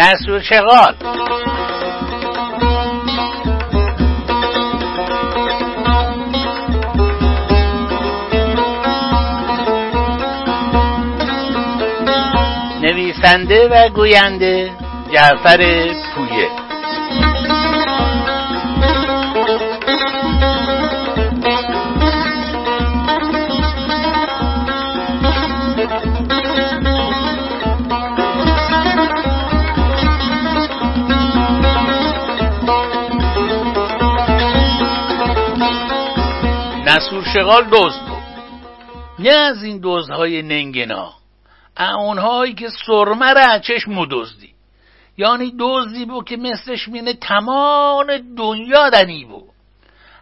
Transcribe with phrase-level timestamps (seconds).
[0.00, 0.99] نسور شغال.
[13.30, 14.70] نویسنده و گوینده
[15.12, 16.48] جعفر پویه.
[36.86, 38.18] نسور شغال دزد بود.
[39.18, 41.19] نه از این دزدهای ننگنا.
[41.82, 44.50] اونهایی که سرمه را چشم دزدی.
[45.16, 48.06] یعنی دزدی بود که مثلش مینه تمام
[48.36, 49.50] دنیا دنی بود.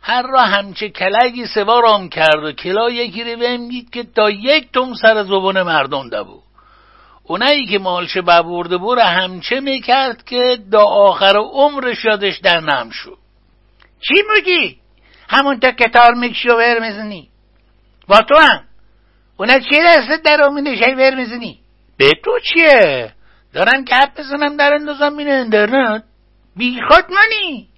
[0.03, 4.95] هر را همچه کلگی سوارام کرد و کلا یکی رو بمید که تا یک تم
[4.95, 6.43] سر زبان مردم ده بود.
[7.25, 13.19] اونایی که مالش ببورده بود همچه می‌کرد که دا آخر عمرش یادش در نم شد.
[14.01, 14.79] چی میگی؟
[15.29, 17.29] همون تا کتار می‌کشی و ور می‌زنی.
[18.09, 18.65] با تو هم.
[19.39, 21.59] اونا چیه دستت در امینه شای ور می‌زنی.
[21.97, 23.13] به تو چیه؟
[23.55, 26.03] دارم کپ بزنم در اندازم مینه اندرنت
[26.57, 27.69] بی خود منی.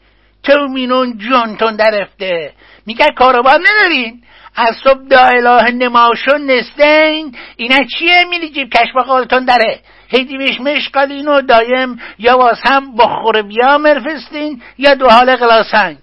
[0.43, 2.53] تو مینون جونتون درفته
[2.87, 4.23] میگه کاروبار ندارین؟
[4.57, 7.37] از صبح دا اله نماشون نستین.
[7.57, 12.97] اینا چیه میلی جیب کشف قالتون داره هیدی بیش مشقالین و دایم یا واس هم
[12.97, 15.97] بخور بیا مرفستین یا دو حال غلاسنگ.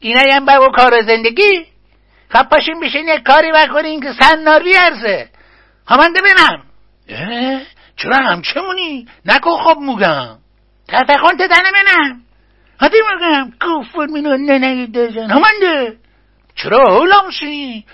[0.00, 1.73] اینا هم با کار زندگی.
[2.34, 5.28] خب پاشین بشین یک کاری بکنین که سن نار بیارزه
[5.88, 6.62] همانده بینم
[7.96, 10.38] چرا همچمونی؟ نکو خوب موگم.
[10.88, 12.20] تفقون تدنه بینم
[12.80, 13.52] هدی موگم.
[13.60, 15.96] کفر مینو ننگی دزن همانده
[16.54, 17.84] چرا اولامسی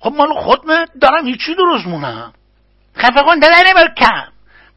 [0.00, 2.32] خب مال خودمه دارم هیچی درست مونم.
[2.96, 4.28] خفقون تدنه بکم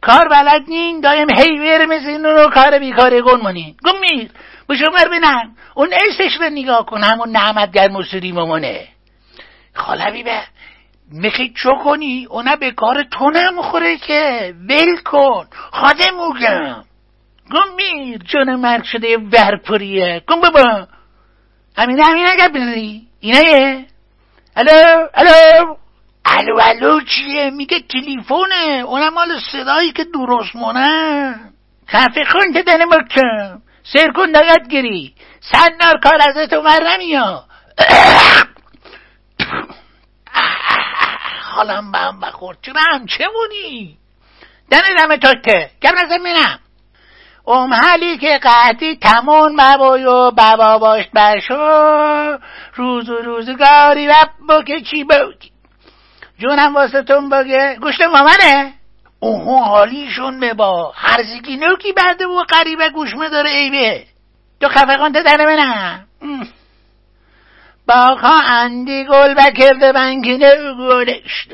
[0.02, 4.32] کار بلد نین دایم هی ویر میزین رو کار بیکاری گون مونین گم میر.
[4.70, 7.04] بشمر بینم اون ایسش رو نگاه کن.
[7.04, 8.88] همون نعمتگر مصری مامانه.
[9.74, 10.42] خالبی به
[11.12, 15.48] میخی چو کنی؟ اونا به کار تو نمخوره که ول کن.
[15.72, 16.84] خاده موگم
[17.52, 20.88] گم میر جون مرگ شده ورپریه گم بابا.
[21.78, 23.86] همینه همینه اگر بزنی اینه
[24.56, 25.76] الو الو.
[26.26, 28.84] الو الو چیه؟ میگه تلیفونه.
[28.86, 31.36] اونم مال صدایی که درست مونه.
[31.88, 35.14] خفه خون که دنه بکم سیر کن داید گیری.
[35.40, 37.44] سنار کار از تو مر نمیا
[41.60, 43.98] حالم به هم بخور چرا هم؟ چه مونی؟
[44.72, 46.60] دنه دمه تاکه گم نزم منم
[47.48, 52.38] ام حالی که قطعی تمون مبای و بابا باش بشو
[52.76, 54.14] روز و روزگاری و
[54.50, 55.52] بکه چی بگی؟
[56.40, 57.78] جونم واسه تون بگه.
[57.82, 58.74] گوشت مامنه
[59.20, 64.06] اوه حالیشون ببا هرزیگی نوکی بعده و قریبه گوشمه داره ایبه
[64.62, 66.06] تو خفقان تدنه منم.
[67.90, 71.54] باقا اندی گل بکرده بنگینه گلشت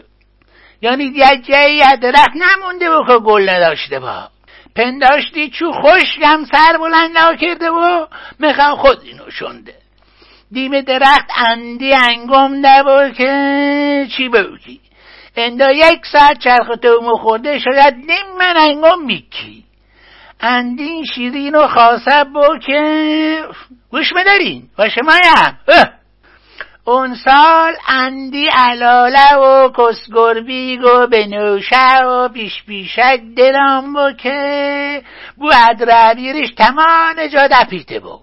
[0.81, 1.13] یعنی
[1.47, 4.28] جایی درخت نمونده و که گل نداشته با
[4.75, 8.07] پنداشتی چو خوشگم سر بلند کرده و
[8.40, 9.75] می‌خوام خود اینو شنده.
[10.51, 14.79] دیم درخت اندی انگم ده که چی بودی
[15.35, 19.63] اندا یک ساعت چرخ تو خورده شاید نیم من انگم میکی.
[20.40, 23.44] اندین شیرین و خاصه بو که
[23.91, 24.69] گوش بدارین.
[24.78, 25.59] و شمایم
[26.88, 35.03] اون سال اندی علاله و کسگربیگ و بنوشه و پیش پیشک دلم بو که
[35.38, 38.19] بو ادرابیرش تمام جا دپیته بو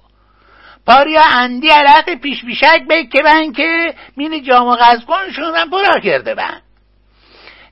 [0.86, 6.60] پاریا اندی علاق پیش پیشک بکه بن که مین جام غزگون شونم برا کرده بن.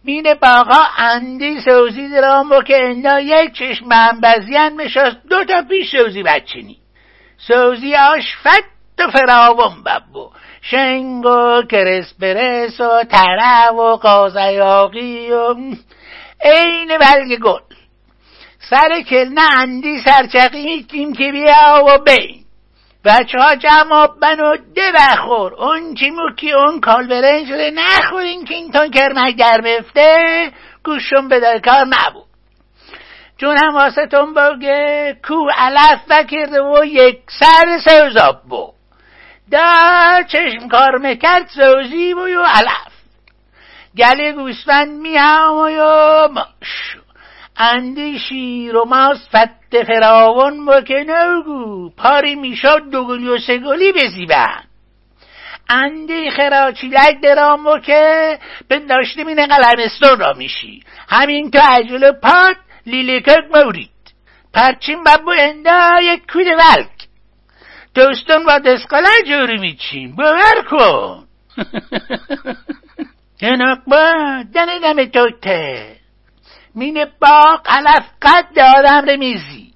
[0.04, 5.62] مین باقا اندی سوزی درام بو که اندا یک چشم هم بزین مشاست دو تا
[5.62, 6.78] پیش سوزی بچینی.
[7.38, 8.64] سوزی آش فت
[8.98, 10.31] و فراوان ببو
[10.62, 15.54] شنگ و کرسپرس و تره و قازیاقی و
[16.44, 17.60] عین بلگ گل.
[18.70, 22.44] سر کلنه اندی سرچقی میتیم که بیا و بین
[23.04, 27.70] بچه ها جمع بن و ده بخور اون چی موکی اون کال برنج شده.
[27.70, 30.50] نخورین که این تون کرمک در بفته
[30.84, 32.26] گوشون به کار نبود.
[33.40, 38.80] چون هم واسه تون بگه کو علف بکرده و یک سر سوزاب بود.
[39.50, 42.93] دا چشم کار می‌کرد سوزی بوی و علف.
[43.99, 45.69] گله گوسفند میام و
[46.29, 46.97] ماش.
[47.56, 54.64] انده شیر و ماست فت فراون مکنوگو پاری می‌شد دوگلی و سگلی بزیبن.
[55.70, 58.38] انده خراچیلک درامو که
[58.69, 62.56] بنداشته مینه قلمستون را میشی همین تو عجل پاد
[62.87, 63.91] لیلیکک مورید.
[64.55, 67.00] پرچین ببو انده یک کود ولک.
[67.94, 71.26] دوستان با دسقاله جوری میچیم باور کن.
[73.40, 74.12] جناق با
[74.54, 75.96] دنه دم توته.
[76.75, 79.75] مین باق علف قد آدم رمیزی.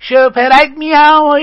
[0.00, 1.38] شوپرک میام و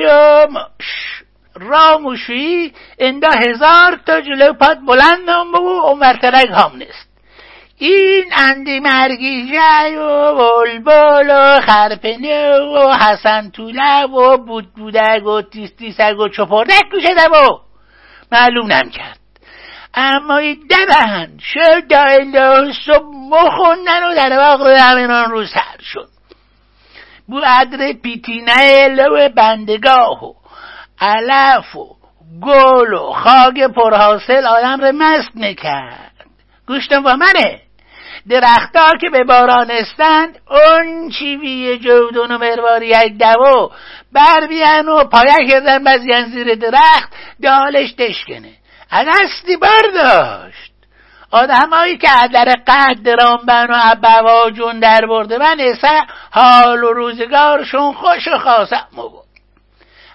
[1.55, 7.04] را موشویی اندا هزار تا جلو پاد بلندم بگو و مرترک هم نیست.
[7.77, 15.71] این اندی مرگیجه و بلبل و خرپنه و حسن طوله و بود بودگ و تیس
[15.79, 17.59] تیسگ و چپردک گوشه و
[18.31, 19.19] معلوم کرد.
[19.93, 22.31] اما دبهن شد دایل
[22.85, 26.09] صبح مخوندن و در واقع همینان رو سر شد.
[27.27, 30.33] بو عدر پیتینه لو بندگاه و
[30.99, 31.95] علف و
[32.41, 36.11] گل و خاک پرحاصل آدم رو مست می‌کرد.
[36.67, 37.64] گوشتم با منه.
[38.29, 43.69] درختار که به باران استند اون چیوی جودون و مرواری یک دوو
[44.13, 47.13] بر بیان و پایه کردن بزیان زیر درخت
[47.43, 48.51] دالش دشکنه
[48.91, 50.71] از اصلی برداشت.
[51.31, 55.57] آدمایی که در قد رامبن و عبوا جون در برده من
[56.31, 59.24] حال و روزگارشون خوش و خاصم بود.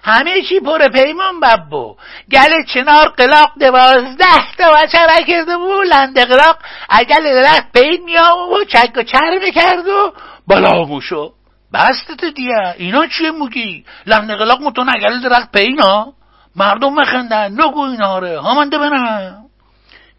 [0.03, 1.95] همه چی پر پیمان ببو.
[2.31, 6.57] گل چنار قلاق دوازده تا و چرا کرده بو لند قلاق
[6.89, 10.13] اگل درخت پید میام و چک و چر می‌کرد و
[10.47, 11.33] بالا موشو
[11.73, 12.75] بستت دیه.
[12.77, 16.13] اینا چیه موگی؟ لند قلاق متون اگل درخت پینا
[16.55, 17.51] مردم مخندن.
[17.51, 19.45] نگو اینا ره همانده بنم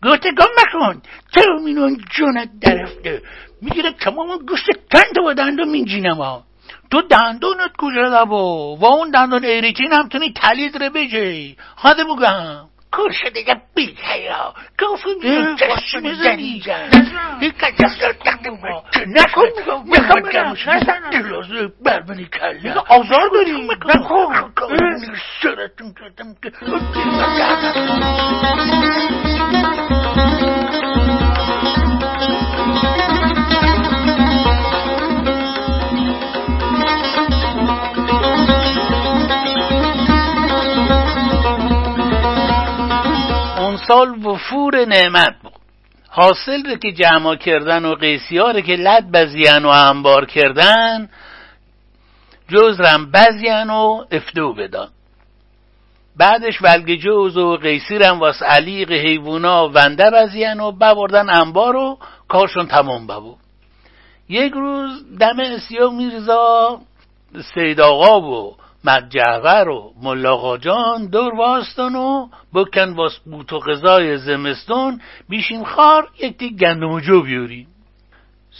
[0.02, 1.02] گوته گم بکن
[1.34, 3.22] تو مینون جونت درفته
[3.62, 6.42] می‌گیره تمام گوشت کند و دندو مینجینم ها.
[6.92, 11.56] تو دندونت کجا با و اون دندون ایریتین هم تونی تلید رو بجی.
[11.76, 16.62] خواده بگم کور دیگه بی حیا گفت میگم چشم می‌زنی.
[19.06, 20.56] نکن می‌خوام برم.
[21.12, 22.74] دلازه برمنی کله.
[22.88, 24.52] آزار داری نکن
[25.42, 26.52] سرتون کردم که
[43.88, 45.52] سال وفور نعمت بود.
[46.08, 51.08] حاصل رو که جمع کردن و قیسیار که لد بزیان و انبار کردن
[52.48, 54.88] جز رم بزیان و افتو بدان.
[56.16, 62.66] بعدش ولگ جوز و قیسیرم واس علیق حیوونا ونده بزیان و ببردن انبار و کارشون
[62.66, 63.38] تمام ببود.
[64.28, 66.80] یک روز دم اسیا میرزا
[67.54, 74.16] سید آقا و مجعور و ملاقا جان دور واستان و بکن واس بوت و غذای
[74.16, 77.66] زمستون بیشیم خار یک دی گندم و جو بیوریم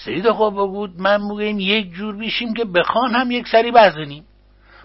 [0.04, 4.24] سید خواب بود من موگیم یک جور بیشیم که بخوان هم یک سری بزنیم.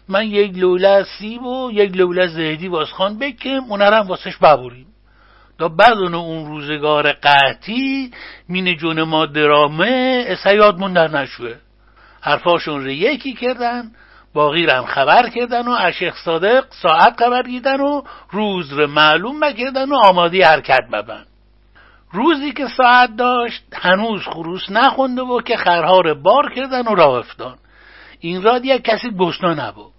[0.10, 4.88] من یک لوله سیب و یک لوله زهدی واس خان بکم اونرم واسش ببوریم
[5.58, 8.12] دا بدون اون روزگار قطعی
[8.50, 11.56] مین جون ما درامه اسیاد در نشوه.
[12.22, 13.92] حرفاشون رو یکی کردن
[14.38, 18.02] باقی هم خبر کردن و اشیخ صادق ساعت خبر دیدن و
[18.32, 21.26] روز رو معلوم بکردن و آمادی حرکت ببن
[22.12, 27.20] روزی که ساعت داشت هنوز خروس نخونده و که خرها رو بار کردن و راه
[27.20, 27.56] افتان
[28.20, 29.94] این را یک کسی گشنا نبود.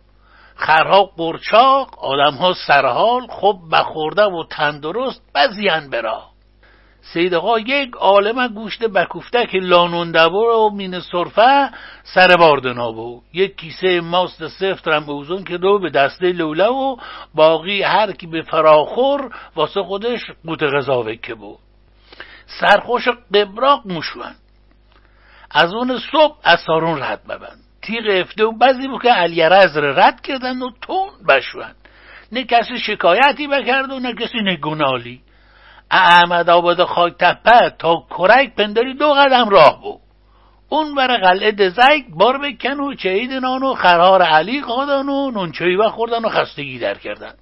[0.56, 6.22] خرها قرچاق آدمها سرحال خوب بخورده و تندرست بزیان برا
[7.12, 8.80] سید آقا یک عالم گوشت
[9.50, 11.70] که لانوندبور و مین صرفه
[12.02, 16.96] سر باردنا بود یک کیسه ماست سفت رم اوزون که دو به دسته لوله و
[17.34, 21.58] باقی هر کی به فراخور واسه خودش قوت غذا وکه بود
[22.60, 24.34] سرخوش قبراق موشون
[25.50, 27.60] از اون صبح از سارون رد ببند.
[27.82, 31.72] تیغ افته و بعضی بود که علیرز رد کردن و تون بشون
[32.32, 35.20] نه کسی شکایتی بکرد و نه کسی نگونالی
[35.90, 40.00] احمد آباد خاک تپه تا کرک پنداری دو قدم راه بود.
[40.68, 45.88] اون بر قلعه دزک بار بکن و چهید نان و خرار علی قادن و نونچهی
[45.88, 47.34] خوردن و خستگی در کردن.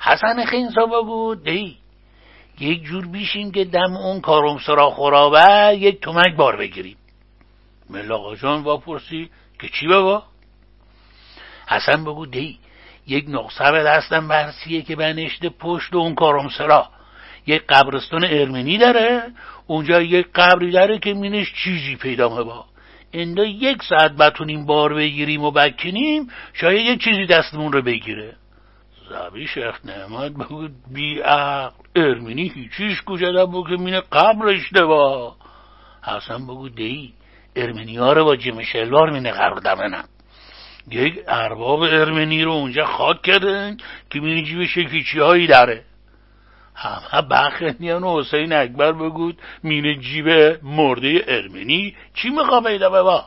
[0.00, 1.76] حسن خین صابه بود دی.
[2.60, 6.96] یک جور بیشیم که دم اون کارم سرا خورابه یک تومک بار بگیریم.
[7.90, 9.30] ملاقا جان واپرسی
[9.60, 10.22] که چی بابا؟
[11.68, 12.58] حسن بگو دی.
[13.06, 16.88] یک نقصه به دستم برسیه که بنشته پشت اون کارم سرا.
[17.48, 19.22] یک قبرستان ارمنی داره
[19.66, 22.64] اونجا یک قبری داره که مینش چیزی پیدا با
[23.12, 28.36] اندا یک ساعت بتونیم بار بگیریم و بکنیم شاید یک چیزی دستمون رو بگیره.
[29.10, 35.36] زبی شیخ نعمت بگو بی عقل ارمینی هیچیش کجا بگو که مینه قبرش دوا
[36.02, 37.14] حسن بگو دی
[37.56, 40.04] ارمنی ها رو با جیم شلوار مینه قرار دمنم
[40.90, 43.76] یک ارباب ارمنی رو اونجا خاک کردن
[44.10, 45.84] که مینه جیب شکیچی هایی داره.
[46.78, 50.28] همه بخنیان و حسین اکبر بگود مینه جیب
[50.62, 51.96] مرده ارمنی.
[52.14, 53.24] چی میخوا پیدا ببا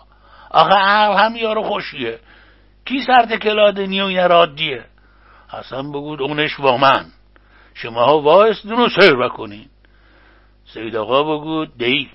[0.52, 2.20] آخه عقل هم یارو خوشیه.
[2.86, 4.86] کی سرت کلادنی و این رادیه
[5.50, 7.06] حسن بگود اونش من.
[7.74, 9.66] شما ها وایستون و سر بکنین.
[10.74, 12.10] سید آقا بگود دی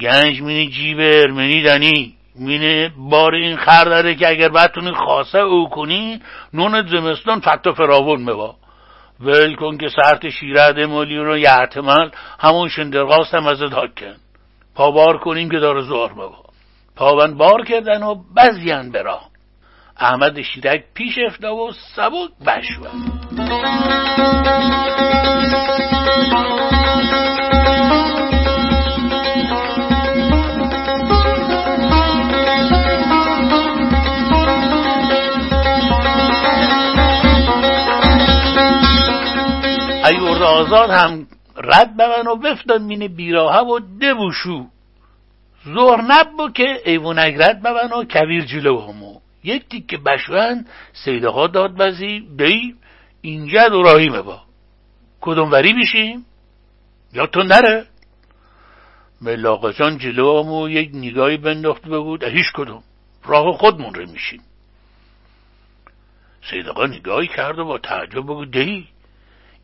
[0.00, 2.14] گنج مینه جیب ارمنی دنی.
[2.34, 6.20] مینه بار این خر داره که اگر بتونی خاصه او کنی
[6.54, 8.61] نون زمستان فتا فراون مبا
[9.24, 12.10] ول کن که سرت شیرد مالی رو یه احتمال
[12.40, 14.16] همون شندرغاست هم از داد کن
[14.74, 16.42] پا بار کنیم که داره زور مبا
[16.96, 19.20] پاون بار کردن و بزیان برا.
[19.96, 23.12] احمد شیرک پیش افتا و سبک بشون
[40.62, 41.26] آزاد هم
[41.56, 44.66] رد ببن و بفتن مینه بیراهه و دبوشو.
[45.64, 49.20] زور نب که ایونک رد ببن و کویر جلو همو.
[49.44, 50.66] یک تیک بشون
[51.04, 52.74] سیدقا داد بزی دی
[53.20, 54.40] اینجا دوراهی با
[55.20, 56.26] کدوم وری بیشیم؟
[57.12, 57.86] یا تو نره.
[59.20, 62.82] ملاقه جان جلو همو یک نگاهی بنداخت بگود هیچ کدوم.
[63.24, 64.42] راه خودمون رو میشیم.
[66.50, 68.88] سیدقا نگاهی کرد و با تعجب بگود دی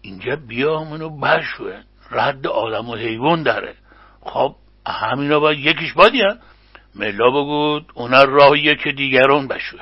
[0.02, 3.74] اینجا بیا منو بشوه رد آدم و حیوان داره.
[4.20, 4.54] خب
[4.86, 6.36] همینا باید یکیش بادیه
[6.94, 9.80] ملا بگود اون راهیه که دیگران بشوه.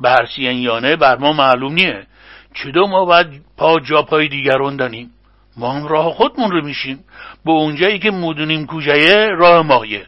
[0.00, 2.06] برسیان یانه بر ما معلوم نیه.
[2.54, 3.26] چطور ما باید
[3.56, 5.10] پا جا پای دیگران دانیم؟
[5.56, 7.04] ما هم راه خودمون رو میشیم.
[7.44, 10.06] به اونجایی که مدونیم کجایه راه مایه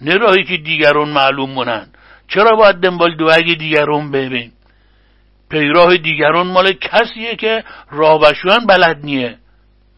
[0.00, 1.86] نه راهی که دیگران معلوم مونن.
[2.28, 4.52] چرا باید دنبال دوگ دیگران ببین؟
[5.54, 9.38] پیراه دیگران مال کسیه که راه بشوان بلد نیه.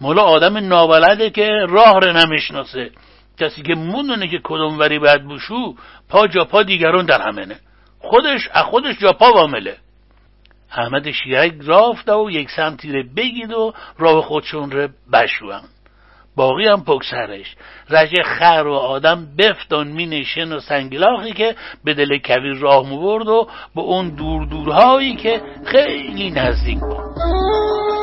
[0.01, 2.91] مال آدم نابلده که راه رو نمی‌شناسه.
[3.41, 5.75] کسی که مونونه که کدوم وری باید بشو
[6.09, 7.57] پا جا پا دیگران در همینه.
[7.99, 9.77] خودش از خودش جا پا وامله.
[10.73, 15.63] احمد شیرک رافت و یک سمتی رو بگید و راه خودشون رو بشوان.
[16.37, 17.57] باقی هم پکسرش
[17.91, 23.29] رجه خر و آدم بفتان می نشن و سنگلاخی که به دل کویر راه برد
[23.29, 27.96] و به اون دور دورهایی که خیلی نزدیک بود.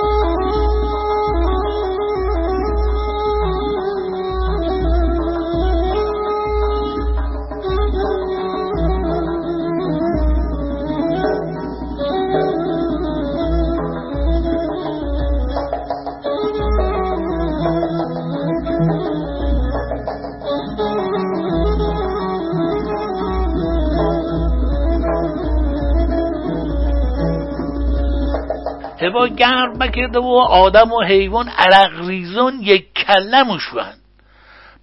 [29.03, 33.93] هوا گرم بکرده و آدم و حیوان عرق ریزون یک کله مشون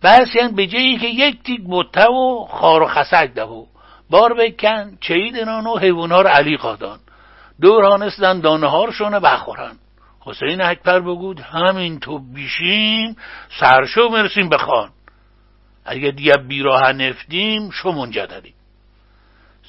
[0.02, 3.66] بس یعنی به جایی که یک تیک بوته و خار و خسک دهو.
[4.10, 6.98] بار بکن چیدنان و حیوان ها رو علی قادان
[7.60, 9.76] دور هانستن دانه هارشون بخورن
[10.20, 13.16] حسین اکبر بگود همین تو بیشیم
[13.60, 14.90] سرشو مرسیم بخوان.
[15.84, 18.54] اگه دیگه بیراه نفتیم شو منجا داریم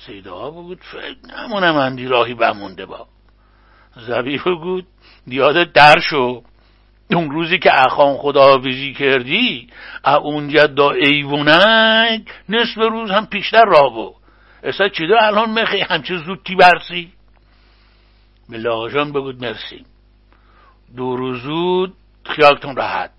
[0.06, 3.08] سیده ها بگود فکر نمونم اندی راهی بمونده با.
[3.96, 4.86] زبیح بگود
[5.28, 6.44] یادت در شو.
[7.12, 9.68] اون روزی که اخان خداحافظی کردی
[10.06, 14.14] اونجا دا ایوونک نصف روز هم پیشتر را بو
[14.64, 17.12] اصلا چی الان مخی همچه زودتی برسی؟
[18.50, 19.86] به لاجان بگود مرسی.
[20.98, 21.94] دو زود
[22.26, 23.12] خیالتون راحت.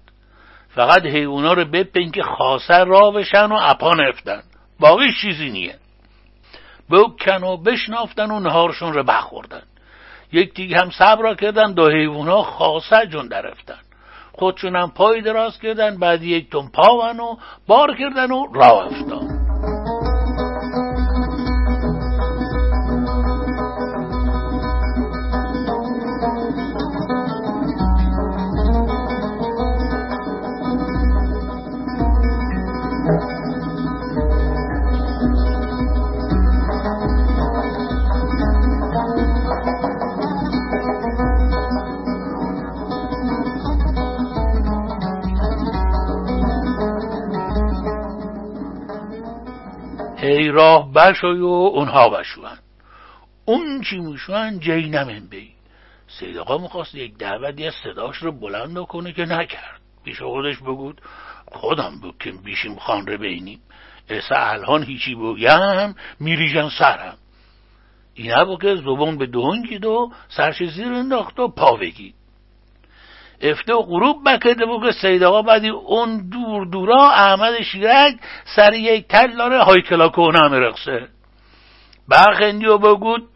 [0.75, 4.43] فقط حیونا رو بپین که خاصه را بشن و اپا نفتن.
[4.81, 5.79] باقی چیزی نیه.
[6.91, 9.63] بکن و بشنافتن و نهارشون رو بخوردن.
[10.33, 13.79] یک دیگه هم صبر کردن دو حیوان خاصه جون درفتن
[14.33, 17.37] خودشون هم پای دراز کردن بعد یک تون پاون و
[17.67, 19.52] بار کردن و راه افتاد.
[50.53, 52.59] راه بشای و اونها بشوان.
[53.45, 55.49] اون چی میشوان جی نمین بی.
[56.19, 59.81] سید آقا می‌خواست یک دعوت یه صداش رو بلند کنه که نکرد.
[60.05, 61.01] پیش خودش بگود
[61.53, 63.61] خودم بکن بیشیم خان رو بینیم.
[64.09, 67.17] اسا الان هیچی بگم میریجم سرم.
[68.15, 72.15] این بود که زبون به دهنگید و سرش زیر انداخت و پا بگید.
[73.43, 78.15] افته و غروب بکده بود که سید آقا بعدی اون دور دورا احمد شیرک
[78.57, 80.11] سر یک تلار های کلا
[80.49, 81.09] مرقصه
[82.09, 83.29] برخندی و بگود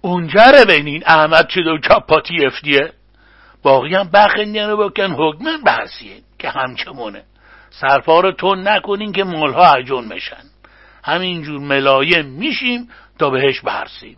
[0.00, 1.02] اونجا رو بینین.
[1.06, 2.92] احمد چه دو چاپاتی افتیه.
[3.62, 5.12] باقی هم بخندین رو بکن.
[5.18, 7.22] حکمن بحثیه که همچمونه.
[7.70, 10.42] سرپا رو تون نکنین که مالها عجون میشن
[11.04, 14.16] همینجور ملایم میشیم تا بهش برسیم.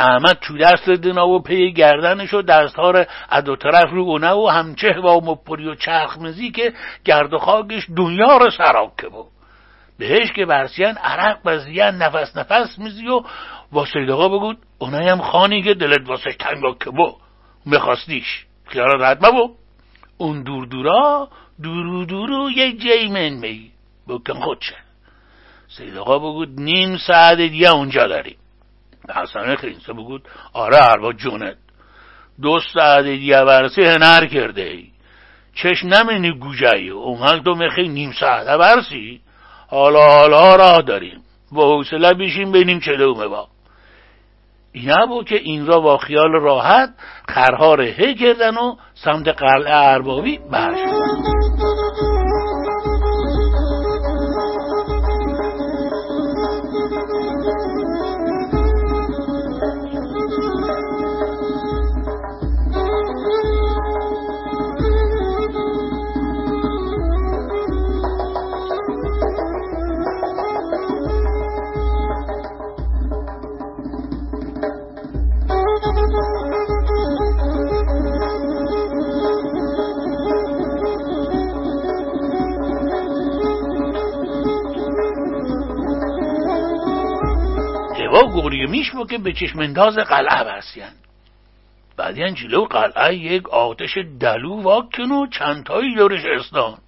[0.00, 4.30] احمد تو دست دنا و پی گردنش و دستها رو از دو طرف رو اونه
[4.30, 6.72] و همچه و مپری و چرخ مزی که
[7.04, 9.26] گرد و خاکش دنیا رو سراک که بود.
[9.98, 13.20] بهش که برسیان عرق بزیان نفس نفس میزی و
[13.72, 17.16] واسه آقا بگود اونایم خانی که دلت واسه تنگا که بو
[17.66, 18.46] میخواستیش.
[18.66, 19.54] خیال رد ببو
[20.18, 21.28] اون دور دورا
[21.62, 23.70] دورو دورو یک جیمن می.
[24.08, 24.76] بکن خودشه.
[25.68, 28.36] سید آقا بگود نیم ساعت دیگه اونجا داریم.
[29.16, 31.56] حسن خینسه بگود آره اربا جونت.
[32.42, 33.38] دو ساعت دیگه
[33.78, 34.86] هنر کرده ای.
[35.54, 39.20] چش نمینی گوجهی اون تو میخی نیم ساعت برسی.
[39.68, 41.20] حالا حالا راه داریم.
[41.52, 43.48] با حوصله بیشیم بینیم چه دومه با.
[44.72, 46.90] اینا بود که این را با خیال راحت
[47.28, 51.29] خرها رهه کردن و سمت قلعه اربابی برشدن
[88.22, 90.92] گوری میش که به چشمنداز قلعه برسیان
[91.96, 96.78] بعدی جلو قلعه یک آتش دلو واکن و چندتایی دورش استان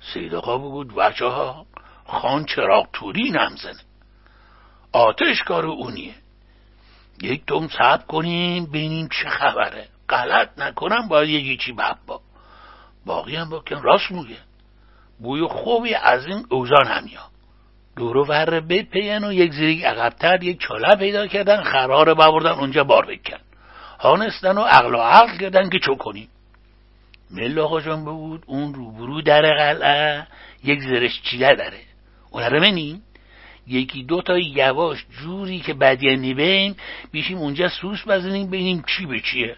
[0.00, 1.66] سید آقا بود وچه ها
[2.06, 3.80] خان چراغ توری نمزنه
[4.92, 6.14] آتش کار اونیه.
[7.22, 9.88] یک دوم صبر کنیم ببینیم چه خبره.
[10.08, 12.20] غلط نکنم باید یکی چی با.
[13.06, 14.36] باقی هم بکن راست میگه.
[15.18, 17.31] بوی خوبی از این اوزان همیاد
[17.96, 22.84] دورو ور بپین و یک زیری عقبتر یک چاله پیدا کردن خرها رو ببردن اونجا
[22.84, 23.38] بار بکن.
[24.00, 26.28] هانستن و عقل و عقل کردن که چو کنیم
[27.30, 30.26] مل آقا جان بود اون روبرو در قلعه
[30.64, 31.80] یک زرش چیده داره.
[32.30, 33.02] اون رو منین
[33.66, 36.76] یکی دو تا یواش جوری که بدیه نیبیم
[37.12, 39.56] بیشیم اونجا سوس بزنیم ببینیم چی به چیه.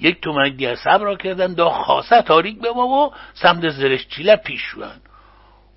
[0.00, 4.60] یک دیگه صبر را کردن دا خاصه تاریک به ما و سمت زرش چیله پیش
[4.60, 5.00] شوند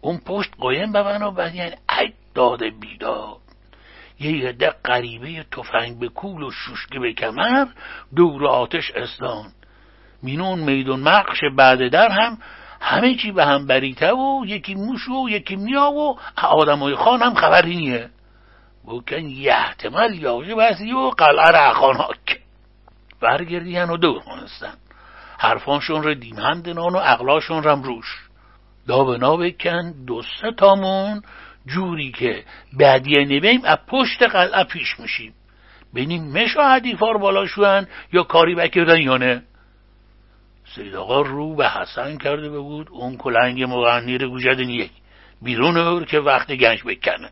[0.02, 1.76] اون پشت قایم به و بعد یعنی
[2.40, 3.38] ای داده بیداد.
[4.20, 7.68] یه عده قریبه تفنگ به کول و شوشکه به کمر
[8.16, 9.46] دور آتش اسلام
[10.24, 12.38] مینون میدون مقش بعد در هم
[12.82, 17.34] همه چی به هم بریته و یکی موش و یکی میا و آدمای خان هم
[17.34, 18.10] خبری نیه.
[18.88, 22.42] بکن یه احتمال یاجه بسی و قلعه رخاناک
[23.22, 24.74] برگردیان و دور کنستن
[25.40, 28.30] حرفانشون رو دیمهندنان و اقلاشون رم روش.
[28.88, 31.22] دابنا بکن دو سه تامون
[31.68, 32.44] جوری که
[32.74, 35.34] بعدیه نویم از پشت قلعه پیش میشیم.
[35.94, 39.44] بینیم مشا حدیفار بالا شوهن یا کاری بکردن یا نه.
[40.76, 44.92] سید آقا رو به حسن کرده بود اون کلنگ مغنیر گوجدن یک.
[45.42, 47.30] بیرون اور که وقت گنج بکنه.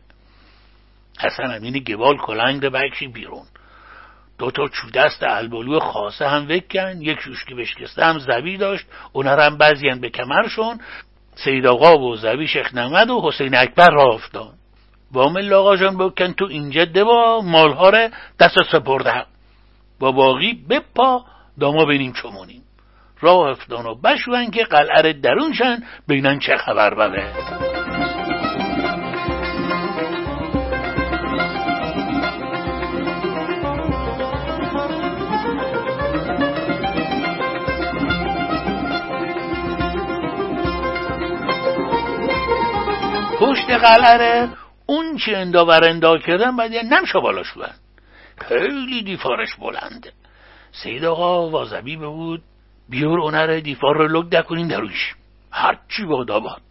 [1.20, 3.44] حسن همین گبال کلنگ ده بکشی بیرون.
[4.38, 8.86] دو تا چودست البالو خاصه هم وکن یک شوشکی بشکسته هم زبی داشت.
[9.12, 10.80] اونها هم بعضی به کمرشون
[11.44, 14.54] سید آقا و زوی شیخ نمد و حسین اکبر را افتاد.
[15.12, 18.08] با مل آقا جان بکن تو اینجا دوا مالها را
[18.40, 19.24] دست سپرده
[20.00, 21.24] با باقی بپا
[21.60, 22.62] داما بینیم چمونیم
[23.20, 27.77] راه افتان و بشوان که قلعه درونشن بینن چه خبر بله
[43.38, 44.48] پشت قلعه
[44.86, 47.74] اون چی اندا بر اندا کردن بعد یه نمشا بالا شدن.
[48.38, 50.12] خیلی دیفارش بلنده
[50.72, 52.42] سید آقا وازبی بود
[52.88, 55.14] بیور اونر دیفار رو لگ دکنین دروش
[55.50, 56.62] هرچی باد آباد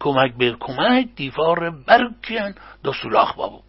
[0.00, 2.54] کمک بر کمک دیوار برکیان
[2.84, 3.62] دو سولاخ بابو.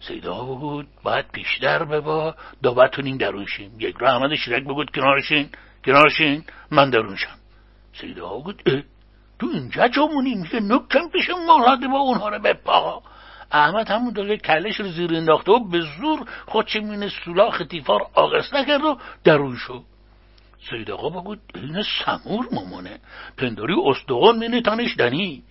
[0.00, 5.48] سیدا بود باید پیشتر ببا دا بتونیم درونشیم یک را احمد شیرک بگود کنارشین
[5.84, 7.38] کنارشین من درونشم.
[8.00, 8.82] سیدا بود اه.
[9.40, 13.02] تو اینجا چمونی میگه نکم پیش مالاده با اونها رو بپا
[13.52, 18.54] احمد همون داره کلش رو زیر انداخته و به زور خودش مینه سولاخ دیوار آغست
[18.54, 19.82] نکرد و درون شد.
[20.70, 22.98] سید آقا بگود این سمور مامانه.
[23.36, 25.42] پنداری استخون مینه تانش دنی.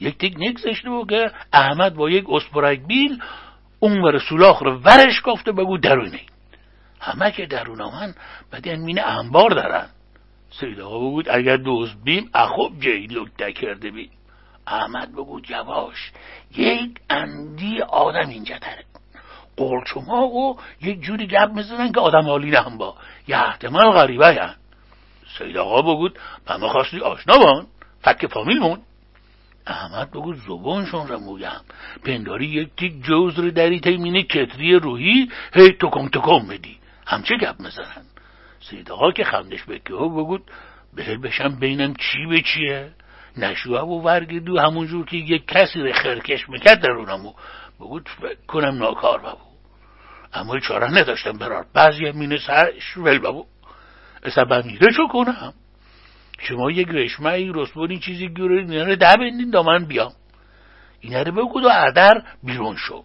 [0.00, 3.22] یک تیک نگذشته بود که احمد با یک اسپرک بیل
[3.80, 6.20] اون ور سولاخ رو ورش گفته بگو درونه
[7.00, 8.14] همه که درون آمن
[8.50, 9.88] بعد مینه انبار دارن.
[10.50, 14.10] سید آقا بگود اگر دوست بیم اخوب جایی لکته کرده بیم
[14.66, 16.12] احمد بگو جواش
[16.56, 18.84] یک اندی آدم اینجا داره
[19.56, 22.94] قرچما و یک جوری گپ می‌زنن که آدم حالی هم با.
[23.28, 24.54] یه احتمال غریبه هن.
[25.38, 26.18] سید آقا بگود
[26.60, 27.66] ما خواستی آشنا بان.
[28.00, 28.78] فک فامیل مون.
[29.66, 31.60] احمد بگو زبانشون رو مویم.
[32.04, 37.60] پنداری یک تیک جوز رو دری تیمینه کتری روحی هی تکم تکم بدی همچه گپ
[37.60, 38.04] می‌زنن.
[38.60, 40.50] سید آقا که خندش بکه بگود
[40.94, 42.92] به بشم بینم چی به چیه.
[43.36, 47.32] نشوه و ورگدو همونجور که یک کسی رو خرکش می‌کرد در اونمو
[47.80, 48.08] بگود
[48.48, 49.44] کنم ناکار بابو
[50.32, 51.66] اما چاره نداشتم برار.
[51.74, 53.46] بعضی مینه سرش ول بابو
[54.22, 55.54] اصلا میره چو کنم؟
[56.38, 60.12] شما یک رشمه ای رسبونی چیزی گیره اینا رو ده بندین دا من بیام.
[61.00, 63.04] اینا رو بگود و عدر بیرون شو.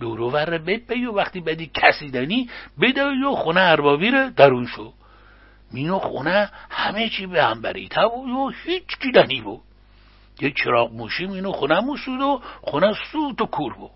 [0.00, 4.92] دورو ور بپی و وقتی بدی کسی دنی بدایی و خونه اربابی رو درون شو.
[5.72, 9.60] مینو خونه همه چی به هم بریته بود و هیچ کی دنی بود
[10.40, 13.90] یک چراغ موشی مینو خونه موسود و خونه سوت و کور بود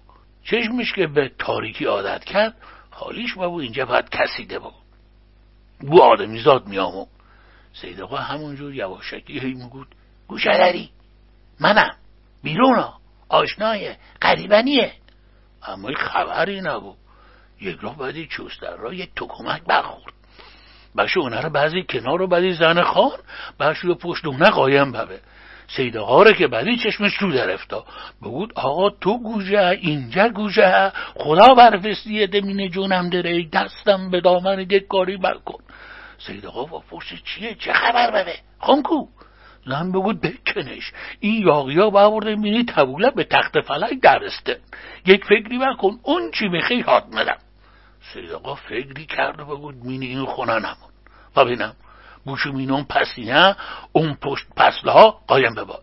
[0.44, 2.56] چشمش که به تاریکی عادت کرد
[2.90, 4.72] حالیش بود اینجا باید کسیده بود
[5.80, 6.02] بو.
[6.02, 7.06] آدمی زاد میامو
[7.72, 9.88] سید آقا همونجور یواشکی هی میگود
[10.28, 10.88] گوشه
[11.60, 11.96] منم.
[12.42, 12.94] بیرونا
[13.28, 14.92] آشنای قریبنیه
[15.66, 16.96] اما خبری نبود.
[17.61, 20.12] یک راه بعدی چوستر را یک تکمک برخورد.
[20.96, 23.18] بشه اونه رو بعضی کنار رو بعدی زن خان
[23.61, 25.20] بشه رو پشت اونه قایم ببه.
[25.77, 27.85] سید آقا که بعدی چشمش تو درفتا
[28.22, 30.92] بگود آقا تو گوجه اینجا گوجه.
[31.14, 33.48] خدا برفستی دمین جونم داره.
[33.53, 35.59] دستم به دامن یک کاری بکن
[36.27, 39.07] سید آقا با پشت چیه؟ چه خبر ببه؟ خانکو
[39.66, 40.92] زن بگود بکنش.
[41.20, 44.61] این یاقیا برده مینی تبوله به تخت فلک درسته.
[45.07, 47.38] یک فکری بکن اون چی بخی حاد مدم
[48.12, 50.92] سید آقا فکری کرد و بگود مینی این خونه نمون.
[51.37, 51.75] و بینم
[52.25, 53.57] بوشو مینون پسینه
[53.92, 55.83] اون پشت پسله قایم بباد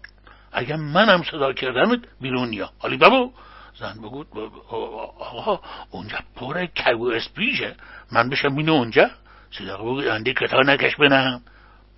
[0.52, 2.70] اگر منم صدا کردمت بیرون یا.
[2.80, 3.32] حالی بابو
[3.80, 4.28] زن بگود
[5.20, 5.60] آقا
[5.92, 7.76] اونجا پر کو اسپیشه
[8.12, 9.10] من بشم مینو اونجا.
[9.52, 11.42] سید آقا بگود اندی کتا نکش بنم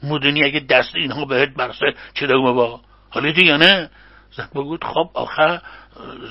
[0.04, 3.90] مدنی اگه دست اینها بهت برسه چه دومه با؟ حالی دیگه نه.
[4.38, 5.62] زن بگود خب آخه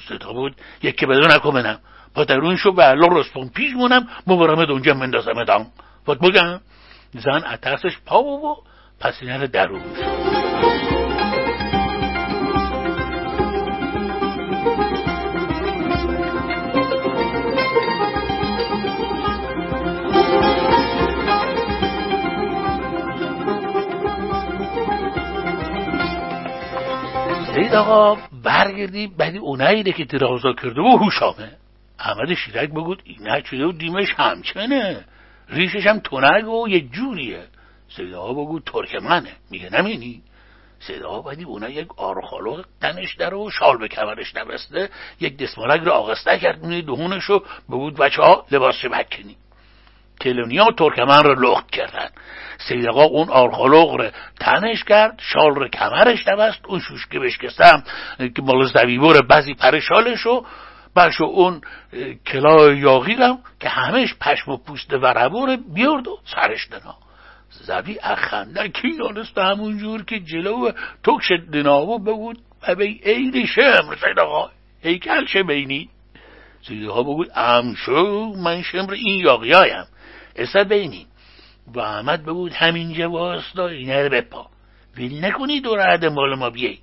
[0.09, 1.79] صدا بود یکی بدون نکن منم.
[2.15, 5.67] با درون شو به الله رسپون پیش مونم مبارمت اونجا مندازم ادام.
[6.05, 6.61] باید بگم
[7.15, 8.57] زن اترسش پا و
[9.01, 10.80] پسینه درون شد
[27.71, 31.57] سید آقا برگردی بعدی اونایی که درازا کرده و هوشامه.
[31.99, 35.05] احمد شیرک بگود اینه شده و دیمش همچنه.
[35.49, 37.47] ریشش هم تنگ و یه جوریه.
[37.97, 40.23] سیدا بگو ترکمنه میگه نمینی.
[40.81, 44.89] سیدا بدی اونا یک آرخالو تنش داره و شال به کمرش نبسته.
[45.21, 47.45] یک دسمالک رو آغسته کرد میدی دهونش رو.
[47.69, 48.75] بگود بچه ها لباس
[50.21, 52.09] کلونیا و ترکمن رو لخت کردن.
[52.69, 57.83] سیدقا اون آرخالوق رو تنش کرد شال رو کمرش نبست اون شوشکه بشکستم
[58.19, 60.47] که مال زویبور بعضی پرشالش رو
[60.95, 61.61] بلشو اون
[62.27, 66.97] کلاه یاغیرم که همش پشم و پوست وربور بیارد و سرش دنا.
[67.51, 70.71] زوی اخنده کی دانست همون جور که جلو
[71.05, 74.51] تکش دناو بگود و به عید شمر سید آقا
[74.83, 75.89] هیکل بینی
[76.63, 79.85] سید آقا بگود امشو من شمر این یاغیایم.
[80.37, 81.07] اصلا بینی.
[81.75, 84.47] و احمد بگود همینجا واسطا اینه رو بپا.
[84.97, 86.81] ویل نکنی دور عده مال ما بیایی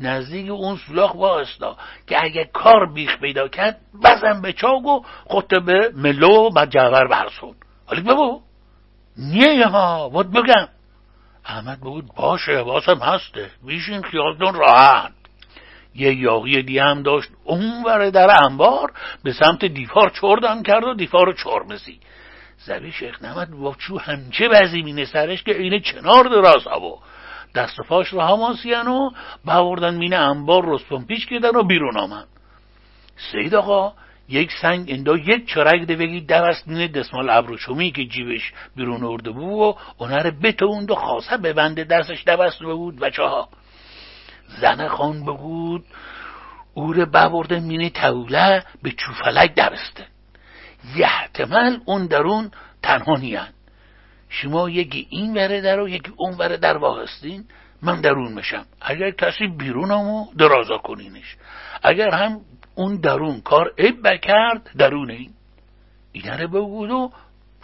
[0.00, 5.54] نزدیک اون سولاخ واستا که اگه کار بیخ پیدا کرد بزن به چاگ و خودت
[5.54, 7.54] به ملو و جوهر برسون
[7.86, 8.40] حالی ببو
[9.16, 10.68] نیه ها بود بگم.
[11.44, 13.50] احمد بود باشه واسم هسته.
[13.66, 15.12] بیشین خیالتون راحت.
[15.94, 17.30] یه یاقی دیگه هم داشت.
[17.44, 18.92] اون وره در انبار
[19.24, 22.00] به سمت دیفار چردم کرد و دیفار چرمزی
[22.66, 26.98] زبی شیخ نمد با چو همچه بزی مینه سرش که اینه چنار دراز هوا
[27.54, 29.10] دست پاش رو هماسیان و
[29.44, 32.26] بوردن مینه انبار رسپون پیش کردن و بیرون آمد.
[33.16, 33.92] سید آقا
[34.28, 39.44] یک سنگ اندا یک چرک دوگی دوست مینه دسمال ابروشومی که جیبش بیرون ارده بود
[39.44, 43.48] و اونه رو بتوند و خاصه ببنده دستش دوست بود بچه ها
[44.60, 45.84] زن خان بگود
[46.74, 50.13] او رو ببرده مینه توله به چوفلک درسته.
[50.96, 52.50] یحتمل اون درون
[52.82, 53.48] تنها نیان.
[54.28, 57.44] شما یکی این وره در و یکی اون وره در واقستین
[57.82, 58.66] من درون میشم.
[58.80, 61.36] اگر کسی بیرونمو درازا کنینش.
[61.82, 62.40] اگر هم
[62.74, 65.30] اون درون کار عیب بکرد درون این.
[66.12, 67.12] اینه رو بگود و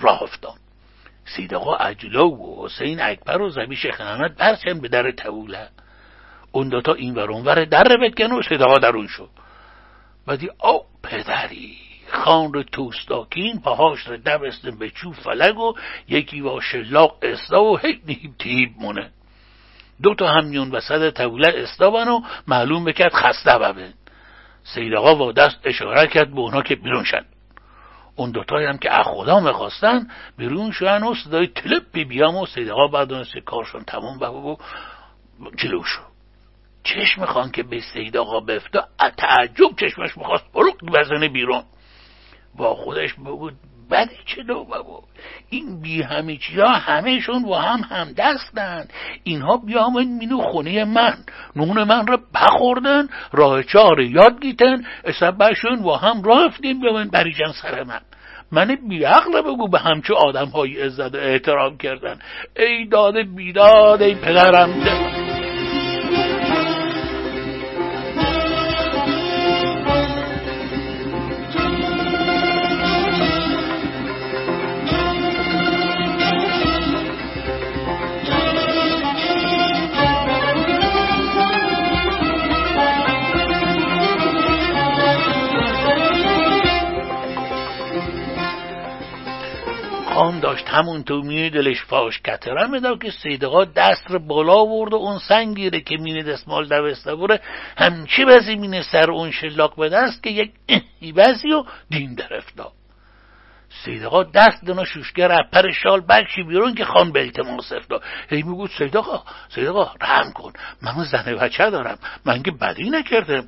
[0.01, 0.57] راه افتان
[1.37, 5.69] سیدقا عجلا و حسین اکبر و زبی شیخ احمد برچن به در توله
[6.53, 9.31] اون دوتا این ور اون ور در بکن و سیدقا درون شد.
[10.27, 11.90] بعدی او پدری.
[12.13, 15.75] خان توستاکین پاهاش رو دبستن به چوب فلگ و
[16.09, 19.11] یکی با شلاق استا و هیچ نیب تیب مونه.
[20.03, 23.93] دو تا همیون وسط توله استابن و معلوم بکرد خسته ببین
[24.63, 27.25] سید آقا با دست اشاره کرد به اونا که بیرون شد
[28.17, 32.87] اون دوتایی هم که خدا می‌خواستن بیرون شدن و صدای تلپی بیام و سید آقا
[32.87, 33.09] بعد
[33.45, 34.57] کارشون تموم و
[35.57, 36.11] جلو شد
[36.85, 38.85] چشم خان که به سید آقا بفتا
[39.17, 41.63] تعجب چشمش می‌خواست بروک بزنه بیرون.
[42.57, 43.51] با خودش بگو
[43.91, 45.03] بدی چه دو بابا؟
[45.51, 48.85] این بی همه چیزا همهشون با هم هم دستن
[49.25, 51.15] اینها بیامن مینو خونه من
[51.57, 57.83] نون من رو بخوردن راه چهار یاد گیتن اسبشون با هم رفتیم بیامن بریجن سر
[57.83, 58.01] من.
[58.53, 62.19] من بیعقل بگو به همچه آدم های عزت احترام کردن.
[62.57, 65.20] ای داد بیداد ای پدرم
[90.41, 94.97] داشت همون تو مینه دلش فاش کتره می‌داد که سیدقا دست رو بالا برد و
[94.97, 97.41] اون سنگیره که مینه دستمال دوسته بوره
[97.79, 100.53] همچی بزی مینه سر اون شلاق به دست که یک
[101.17, 102.73] بزی و دین در افتاد
[103.85, 108.67] سیدقا دست دنا شوشگر پر شال بکشی بیرون که خان به التماس افتاد هی میگو
[108.67, 109.23] سیدقا
[109.55, 110.53] سیدقا رحم کن.
[110.83, 111.99] من زن بچه دارم.
[112.25, 113.45] من که بدی نکردم.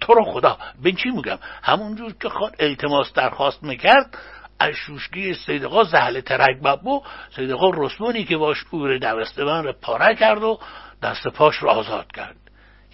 [0.00, 0.58] تو رو خدا.
[0.82, 4.18] به چی میگم؟ همونجور که خان التماس درخواست می‌کرد
[4.60, 7.02] از شوشگی سیدقا زهل ترک ببو
[7.36, 10.58] سیدقا رسمونی که باش پور دوستبان رو پاره کرد و
[11.02, 12.36] دست پاش رو آزاد کرد.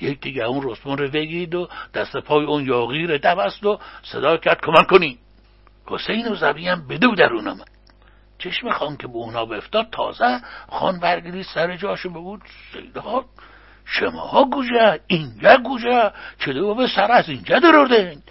[0.00, 4.36] یک دیگه اون رسمون رو بگید و دست پای اون یاغی رو دوست و صدا
[4.36, 5.18] کرد کمک کنی.
[5.86, 7.68] حسین و زبی هم بدو درون آمد.
[8.38, 12.40] چشم خان که به اونا بفتاد تازه خان برگری سر جاشو بود
[12.72, 13.24] سیدقا
[13.84, 18.22] شما گوجه اینجا گوجه چلو به سر از اینجا درردین.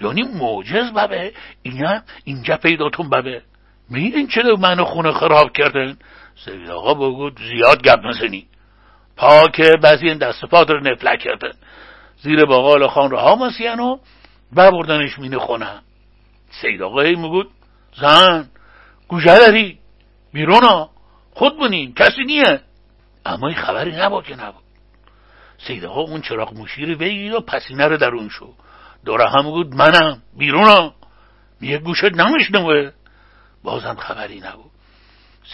[0.00, 1.32] یعنی موجز ببه.
[1.62, 3.42] اینا اینجا پیداتون ببه.
[3.90, 5.98] میدین چرا منو خونه خراب کردن؟
[6.44, 8.46] سید آقا بگو زیاد گپ نزنی.
[9.16, 11.52] پا که بعضی این دست پا رو نفلک کردن.
[12.16, 13.98] زیر باقال خان رو هاماسین و
[14.56, 15.80] ببردنش مینه خونه.
[16.50, 17.50] سید آقا هی میگود
[18.00, 18.48] زن
[19.08, 19.78] گوشه داری؟
[21.34, 22.60] خود بونین کسی نیه.
[23.26, 24.58] اما این خبری نبا که نبا
[25.58, 28.54] سید آقا اون چراغ موشی رو بگید و پسینه رو درون شو.
[29.04, 30.92] دوره هم بود منم بیرونم.
[31.60, 32.90] یه گوشت نمیشنوه
[33.64, 34.70] بازم خبری نبود.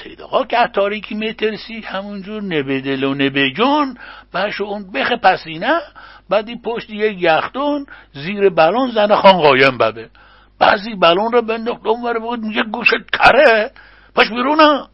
[0.03, 3.97] سید آقا که تاریکی میترسی همونجور نبدل و نبجون
[4.35, 5.81] بش اون بخ پسینه
[6.29, 10.11] بعدی پشت یک یختون زیر بلون زن خان قایم ببه.
[10.59, 13.71] بعضی بلون رو بنداخت اون بود میگه گوشت کره.
[14.15, 14.89] پاش بیرونم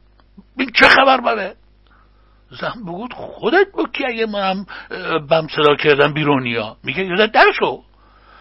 [0.57, 1.55] بین چه خبر ببه؟
[2.61, 4.67] زن بگود خودت بکی اگه منم
[5.31, 7.83] بم صدا کردم بیرونیا میگه یادت در شو.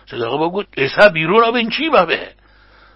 [0.05, 2.31] صدقه بگو اسا بیرون آب این چی بابه؟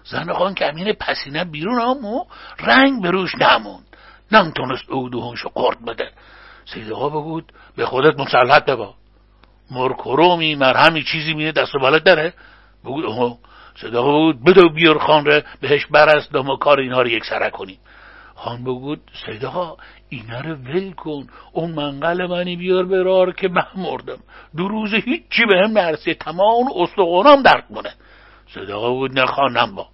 [0.04, 2.24] زن خان کمین پسینه بیرون آمو
[2.58, 3.84] رنگ به روش نموند.
[4.32, 6.10] نمتونست او دوهنشو قرد بده.
[6.64, 8.94] صدقه بگود به خودت مسلحت ببا.
[9.70, 12.34] مرکرومی مرهمی چیزی مینه دست و بالت داره.
[12.84, 13.38] بگود اوه
[13.76, 17.78] صدقه بود بدو بیار خان ره بهش برست و کار اینها رو یک سره کنیم.
[18.40, 19.50] خان بگود سیده
[20.08, 21.26] اینا رو ول کن.
[21.52, 24.18] اون منقل منی بیار برار که من مردم.
[24.56, 26.14] دو روز هیچی به هم نرسه.
[26.14, 27.90] تمام استخونام درد مونه
[28.54, 29.86] صدقه بود نه خانم با.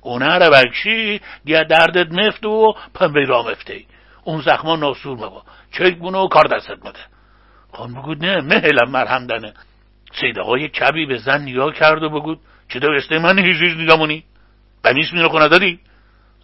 [0.00, 3.80] اونه رو بکشی گه دردت مفت و پنبه را مفته
[4.24, 7.00] اون زخما ناسور مبا چک بونه و کار دستت مده
[7.72, 9.54] خان بگود نه مهلم مرهم دنه
[10.20, 14.24] سیده یک کبی به زن نگاه کرد و بگود چه استه من هیچ نگاه مونی
[14.84, 15.80] قمیس می رو داری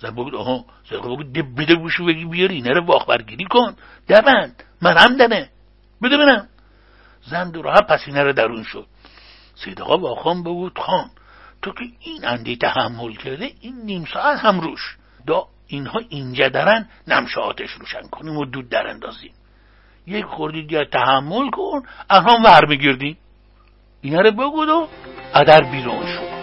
[0.02, 3.76] زن بگود آها سیدقا بگود بده بوشو بگی بیاری نره واخ برگیری کن.
[4.08, 4.64] دبند.
[4.82, 5.50] هم دنه
[6.02, 6.48] بده بنم
[7.22, 8.86] زن دو راه پسینه رو درون شد.
[9.54, 11.10] سیدقا با خان بگود خان
[11.62, 14.96] تو که این اندی تحمل کرده این نیم ساعت هم روش.
[15.26, 19.32] دا اینها اینجا درن نمشه آتش روشن کنیم و دود در اندازیم.
[20.06, 23.18] یک خوردی دیگه تحمل کن الان ور میگردیم
[24.00, 24.88] اینا رو بگود و
[25.34, 26.41] ادر بیرون شد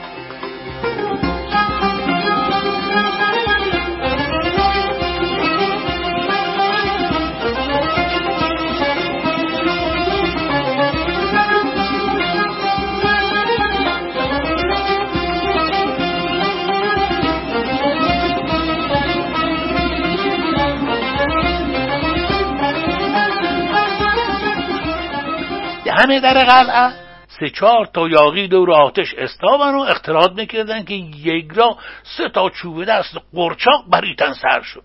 [26.00, 26.94] همه در قلعه.
[27.28, 31.78] سه چهار تا یاقی دور آتش استابن و اختلاط می‌کردن که یک را
[32.18, 34.84] سه تا چوب دست قرچاق بریتن سر شد.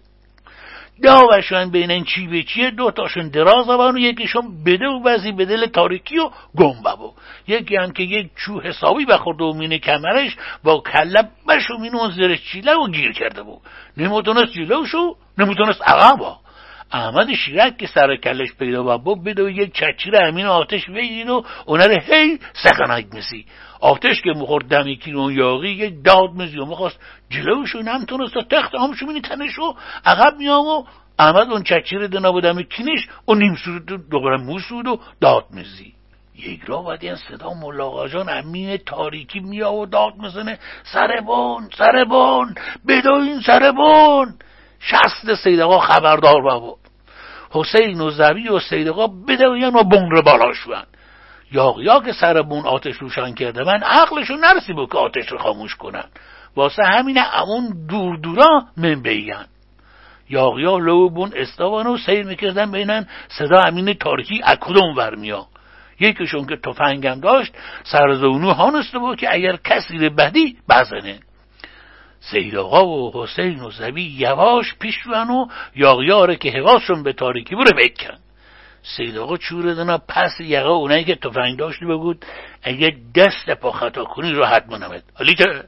[1.02, 5.44] داوشان بین این چی به چیه دو تاشون دراز و یکیشون بده و بعضی به
[5.44, 7.12] دل تاریکی و و
[7.48, 12.36] یکی هم که یک چو حسابی بخورد و مینه کمرش با کلب بشو مینه زیر
[12.36, 13.60] چیله و گیر کرده بود.
[13.96, 16.38] نمی‌تونست جلوشو نمی‌تونست عقبا
[16.94, 21.44] احمد شیرک که سر کلش پیدا بود بده و یک چچیر امین آتش بگیر و
[21.66, 23.46] اونه رو هی سخنک میسی.
[23.80, 28.74] آتش که مخورد دمیکی اون یاقی یک داد میزی و می‌خواست جلوشو نمتونست تا تخت
[28.74, 30.84] همشو مینی تنشو عقب میام و
[31.18, 35.94] احمد اون چچیر دنا بود دمیکینش و نیم سود دوباره موسود و داد میزی.
[36.36, 40.58] یک را باید این صدا ملاقا جان امین تاریکی میا و داد می‌زنه.
[40.84, 42.54] سربون سربون
[42.88, 44.34] بدوین سربون
[44.80, 46.83] شست سیدقا خبردار بود
[47.54, 50.86] حسین و زبی و سیدقا بدوین و بون رو بالا شوند
[51.52, 55.74] یاقیا که سر بون آتش روشن کرده من عقلشون نرسی بود که آتش رو خاموش
[55.74, 56.04] کنن.
[56.56, 59.46] واسه همین امون دور دورا من بیان
[60.30, 65.46] یاقیا لو بون استوان و سیر می‌کردن بینن صدا امین تاریکی اکدوم ور میا
[66.00, 71.18] یکیشون که تفنگم داشت سرزونو هانسته بود که اگر کسی بدی بزنه.
[72.30, 77.54] سید آقا و حسین و زبی یواش پیش روان و یاغیاره که هواشون به تاریکی
[77.54, 78.18] بره بکن.
[78.96, 82.24] سید آقا چوره دنا پس یقا اونایی که تفنگ داشتی بگود
[82.62, 85.64] اگه دست پا خطا کنی رو حتما نمید حالی که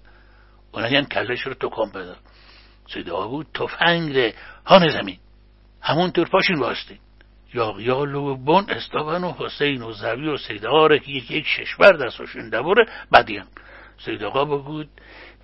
[0.72, 2.16] اونایی هم کلش رو تو کن بده
[2.92, 4.34] سید آقا بود تفنگ ره.
[4.66, 5.18] هان زمین.
[5.82, 6.98] همون طور پاشین واسطه
[7.54, 11.92] یاغیال و بون استابن و حسین و زبی و سید آقا که یک یک ششبر
[11.92, 13.44] دستشون دبوره بدیم
[13.98, 14.88] سید آقا بگود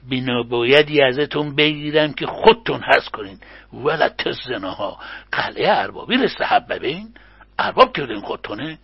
[0.08, 3.38] بینا بایدی ازتون بگیرم که خودتون هست کنین.
[3.72, 4.98] ولت زناها.
[5.32, 7.14] قلعه اربابی رستحب ببین.
[7.58, 8.78] ارباب کردین خودتونه.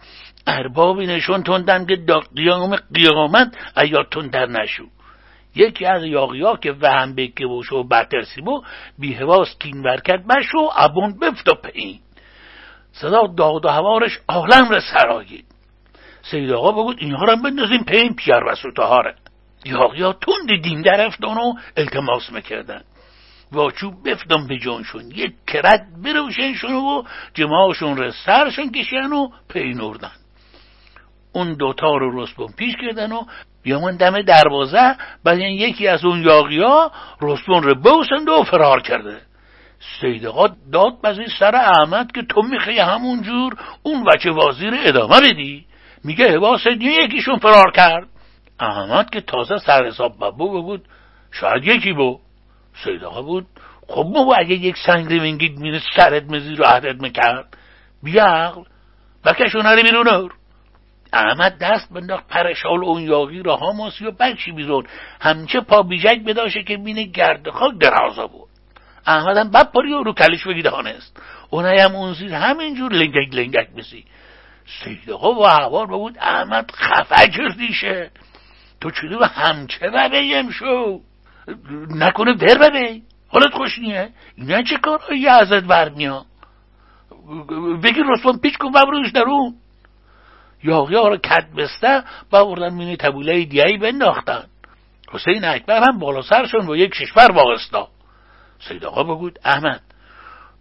[0.47, 1.97] اربابی نشون تندن که
[2.37, 4.85] قیام قیامت ایاتون در نشو.
[5.55, 8.63] یکی از یاقیا که وهم بکه بوشو و بترسی بو
[8.99, 11.99] بی هواست کین ورکت بشو ابون بفت و پین
[12.93, 15.45] صدا داد و هوارش عالم را سرایید
[16.23, 19.15] سید آقا بگود اینها را بندازیم پین پیر و سوتهاره
[19.65, 22.83] یاقیا تند دین درفتان و التماس می‌کردن.
[23.53, 25.11] واچوب بفتم به جانشون.
[25.11, 27.03] یک کرد بروشنشون و
[27.35, 30.13] جماعشون رو سرشون کشن و پینوردن
[31.33, 33.23] اون دوتا رو رسپون پیش کردن و
[33.63, 36.91] بیامن دم دروازه بعد یکی از اون یاقیا
[37.21, 39.21] رسپون رو بوسند و فرار کرده.
[40.01, 45.65] سیدقا داد بزی سر احمد که تو می‌خوای همونجور اون وچه وازیر ادامه بدی.
[46.05, 48.09] میگه حواست یکیشون فرار کرد.
[48.61, 50.85] احمد که تازه سر حساب بابو بود
[51.31, 52.21] شاید یکی بود
[52.85, 53.47] سید آقا بود
[53.89, 57.57] خب بابا اگه یک سنگ میگید میره سرت مزی رو عهدت می‌کرد
[58.03, 58.63] بیعقل
[59.25, 60.31] بکشون هره بیرون
[61.13, 64.87] احمد دست بنداخت پرشال اون یاقی را هاماسی و بکشی بیرون
[65.21, 68.49] همچه پا بیجک بداشه که بینه گرد خاک درازا بود.
[69.07, 71.23] احمد هم بد و رو کلش بگیده هانست.
[71.51, 74.05] اونایی هم اون زیر همینجور لنگک لنگک بسی
[74.85, 78.11] سید آقا و حوار بود احمد خفه کردیشه
[78.81, 81.01] تو چلو همچه ببیم شو
[81.91, 83.03] نکنه در ببی.
[83.29, 84.09] حالت خوش نیه.
[84.37, 86.25] اینا چه کارایی ازت برمیا
[87.83, 89.55] بگی رسوان پیچ کن ببروش درون
[90.65, 94.45] ها رو کت بسته بردن مینی تبوله دیایی بنداختن.
[95.11, 97.89] حسین اکبر هم بالا سرشون با یک ششفر واقستا
[98.69, 99.83] سید آقا بگود احمد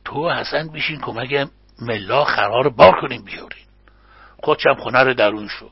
[0.06, 1.48] تو حسن بیشین کمک
[1.82, 3.66] ملا خرار بار کنیم بیارین.
[4.44, 5.70] خودشم خونه رو درون شو.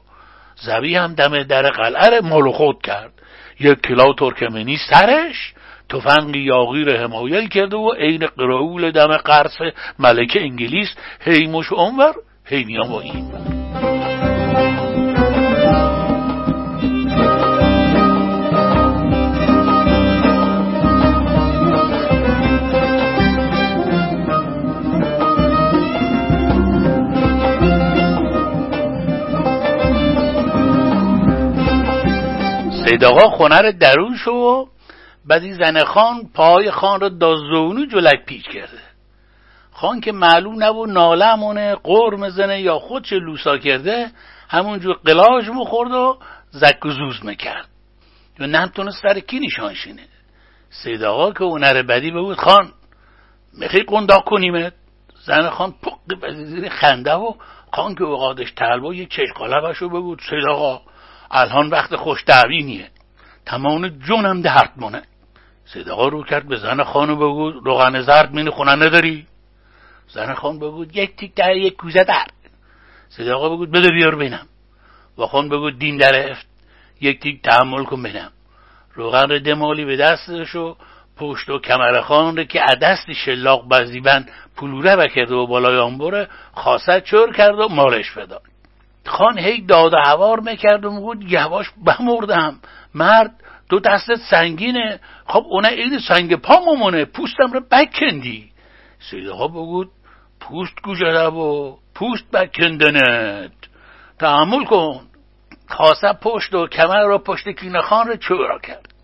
[0.56, 3.12] زبی هم دم در قلعه مال خود کرد.
[3.60, 5.54] یک کلا ترکمنی سرش
[5.90, 9.58] تفنگ یاغی رو حمایل کرده و عین قراول دم قرص
[10.00, 10.88] ملک انگلیس
[11.22, 12.14] هیموش اونور
[12.46, 13.32] هیمیام و این
[32.96, 34.66] سید آقا خونه درون شو و
[35.26, 38.80] بعدی زن خان پای خان را دازونو جلک پیچ کرده.
[39.72, 44.12] خان که معلوم نبود نالمونه قرم زنه یا خودش لوسا کرده
[44.50, 46.18] همونجور قلاج مخورد و
[46.52, 47.68] زک و زوز می‌کرد.
[48.40, 50.04] و نمتونست سر کی نشانشینه
[50.70, 52.72] سید آقا که اونر بدی بود خان
[53.54, 54.74] می‌خوای قنداق کنیمت؟
[55.26, 57.34] زن خان پق زیر خنده و
[57.74, 60.82] خان که اوقادش تلبا یک چشقالبش رو بگود سید آقا
[61.32, 62.90] الان وقت خوش دعوینیه
[63.46, 65.02] تمام جونم درد مونه.
[65.92, 69.26] آقا رو کرد به زن خانو بگود روغن زرد مینه خونه نداری؟
[70.08, 72.28] زن خان بگود یک تیک در یک کوزه در.
[73.10, 74.48] سید آقا بگود بده بیار بینم.
[75.18, 76.48] و خان بگود دین در افت.
[77.02, 78.32] یک تیک تحمل کن بینم.
[78.94, 80.76] روغن رو دمالی به دستش و
[81.18, 84.26] پشت و کمر خان رو که عدست شلاق بزیبن
[84.58, 88.55] پلوره بکرده و بالای آنبره خاصت چور کرد و مالش بداد.
[89.08, 92.60] خان هی داد و هوار می‌کرد و میگود یواش بمردم.
[92.96, 93.32] مرد
[93.70, 95.00] دو دستت سنگینه.
[95.28, 98.52] خب اونه این سنگ پا ممونه پوستم رو بکندی.
[99.12, 99.90] سیده ها بگود
[100.40, 103.52] پوست گوشده و پوست بکندنت.
[104.20, 105.02] تحمل کن.
[105.70, 108.96] خاصه پشت و کمر را پشت کینه خان رو چورا کرد.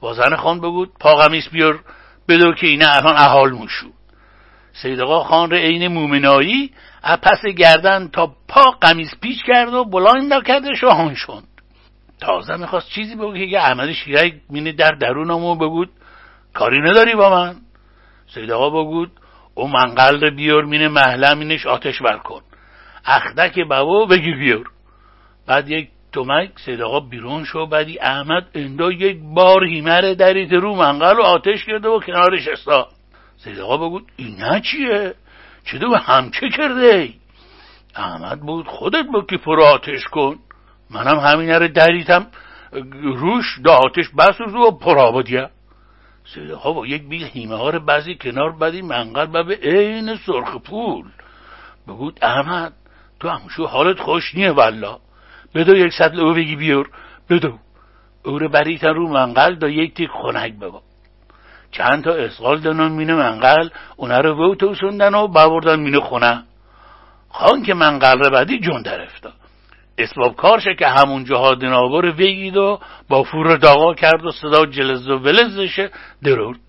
[0.00, 1.80] با زن خان بگود پا قمیس بیار
[2.28, 3.86] بدو که اینه الان احال موشو
[4.72, 6.72] سید آقا خان رو عین مومنایی
[7.02, 11.42] از پس گردن تا پا قمیس پیچ کرد و بلند کردش و هان شد.
[12.20, 15.90] تازه می‌خواست چیزی بگو که احمد شیرک مینه در درونمو بگود.
[16.54, 17.56] کاری نداری با من.
[18.34, 19.10] سید آقا بگود
[19.54, 22.40] او منقل رو بیار مینه محله مینش آتش بر کن.
[23.04, 24.64] اخدک بابا بگیر بیار.
[25.46, 30.74] بعد یک تومک سید آقا بیرون شو بعدی احمد اندا یک بار هیمر دریت رو
[30.74, 32.88] منقل و آتش کرده و کنارش استا
[33.36, 35.14] سید آقا بگود اینا چیه؟
[35.64, 37.14] چه دو همچه کرده ای؟
[37.96, 40.38] احمد بود خودت با پر آتش کن.
[40.90, 42.26] منم همین رو دریتم
[43.02, 45.22] روش دا آتش بس رو پرا
[46.34, 51.04] سید آقا با یک بیل هیمه ها بعضی کنار بدی منقل به عین سرخ پول.
[51.88, 52.72] بگود احمد
[53.20, 54.98] تو همشو حالت خوش نیه والا
[55.54, 56.90] بدو یک صد او بگی بیور
[57.30, 57.58] بدو.
[58.24, 60.82] او رو بریتن رو منقل دا یک تیک خونک ببا.
[61.72, 66.42] چند تا اسقال دنون مینه منقل اونا رو وو توسوندن و ببردن مینه خونه.
[67.28, 69.32] خان که منقل رو بدی جون در افتاد.
[69.98, 75.08] اسباب کارشه که همون جاها دنابر وگید و با فور داغا کرد و صدا جلز
[75.08, 75.90] و ولزشه
[76.22, 76.60] درود.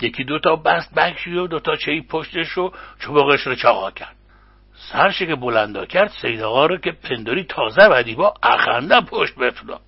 [0.00, 4.16] یکی دوتا بست بکشی و دوتا چهی پشتش رو چوبقش رو چاقا کرد.
[4.92, 9.78] سرشه که بلندا کرد سید آقا رو که پنداری تازه بدی با اخنده پشت بفلا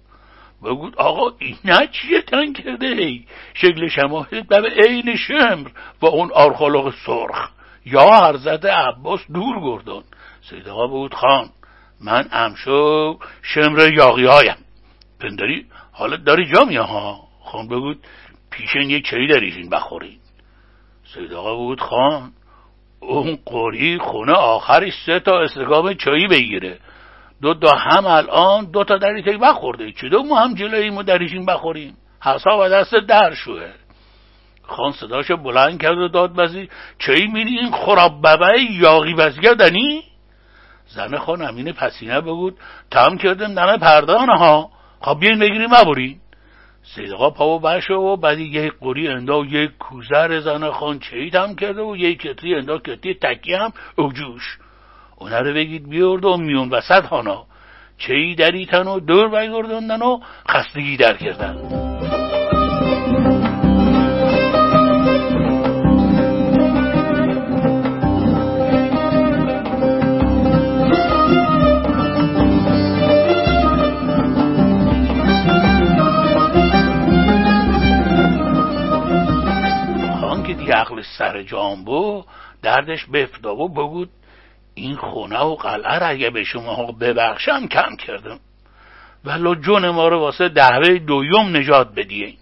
[0.65, 5.69] بگود آقا اینا چیه تن کرده ای شکل شماهد به عین شمر
[6.01, 7.51] با اون آرخالق سرخ.
[7.87, 10.05] یا حرزت عباس دور گردون
[10.51, 11.49] سید آقا بگود خان
[12.01, 14.57] من امشو شمر یاقی هایم.
[15.21, 17.99] پنداری؟ حالت داری جا ها؟ خان بگود
[18.51, 20.19] پیشن یک چایی داریشین بخورین
[21.15, 22.33] سید آقا بود خان
[23.01, 26.79] اون قوری خونه آخرش سه تا استقام چایی بگیره.
[27.43, 31.47] دو تا هم الان دو تا دری تایی بخورده دو ما هم جلوی ما دریشین
[31.47, 33.73] بخوریم حساب دست در شوه.
[34.63, 36.69] خان صداش بلند کرد و داد بزی.
[36.99, 40.03] چایی میری این خراب ببه یاقی بزگردنی
[40.87, 42.59] زن خان امین پسینه بگود.
[42.91, 44.71] تم کردم دم پردانه ها.
[45.01, 46.21] خب بیاین بگیریم مبورین.
[46.83, 51.55] سیدقا پا و بشه و بعدی یک قوری اندا یک کوزر زن خان چهید هم
[51.55, 53.73] کرده و یک کتری اندا کتری تکی هم.
[53.97, 54.59] اوجوش.
[55.17, 57.47] اونه رو بگید بیارد و میون وسط هانا
[57.99, 61.85] چهی دریتن و دور بگردندن و خستگی در کردن.
[81.19, 82.25] سر جانبو
[82.63, 84.11] دردش بفدا و بگود
[84.75, 88.41] این خونه و قلعه را اگه به شما ببخشم کم کردم.
[89.25, 92.37] ولو جون ما رو واسه دهوه دویم نجات بدین.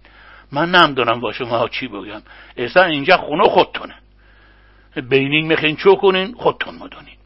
[0.53, 2.22] من نمی‌دونم با شما چی بگم.
[2.57, 3.95] اصلا اینجا خونه خودتونه.
[4.97, 7.16] بینین میخین چو کنین خودتون مدونین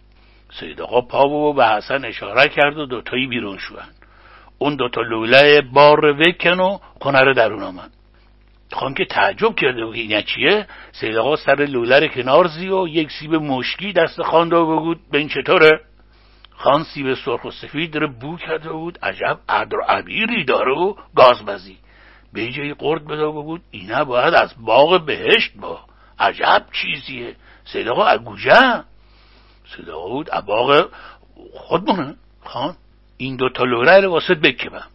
[0.61, 3.94] سید آقا و به حسن اشاره کرد و دوتایی بیرون شوند
[4.59, 7.90] اون دوتا لوله بار وکن و خونه رو درون آمد.
[8.72, 13.10] خان که تعجب کرده و این چیه؟ سید آقا سر لولر کنار زی و یک
[13.10, 15.00] سیب مشکی دست خان دو بگود.
[15.10, 15.80] به این چطوره؟
[16.50, 18.98] خان سیب سرخ و سفید داره بو کرده بود.
[19.02, 21.78] عجب عدر عبیری داره و گاز بزی
[22.32, 25.80] به جای قرد بده بود اینه باید از باغ بهشت با.
[26.18, 27.36] عجب چیزیه.
[27.64, 28.84] سید آقا اگوجه
[29.76, 30.88] سید آقا بود باغ
[31.54, 32.14] خودمونه.
[32.44, 32.76] خان
[33.16, 34.86] این دوتا لوره رو واسه بکبم.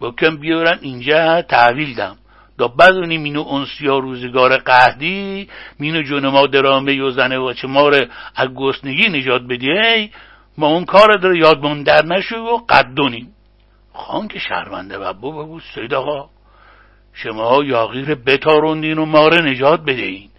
[0.00, 2.16] بکن بیارن اینجا تحویل دم.
[2.58, 5.48] دا بدونی مینو انسیا روزگار قهدی
[5.78, 10.10] مینو جون ما درامه و زنه و چه مار از گسنگی نجات بدی
[10.58, 13.34] ما اون کار داره یاد در نشو و قدونیم
[13.92, 16.28] خان که شرمنده و بو بگو سید آقا
[17.12, 20.30] شما یاغیر بتاروندین و ماره نجات بدهین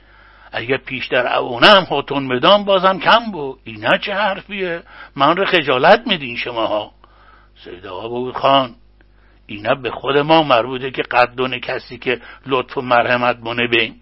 [0.52, 4.84] اگه پیشتر اونم هاتون بدان بازم کم بود اینا چه حرفیه؟
[5.16, 6.92] من رو خجالت میدین شماها.
[7.64, 8.76] سید آقا بگو خان
[9.50, 13.96] اینا به خود ما مربوطه که قدون کسی که لطف و مرحمت مونه بین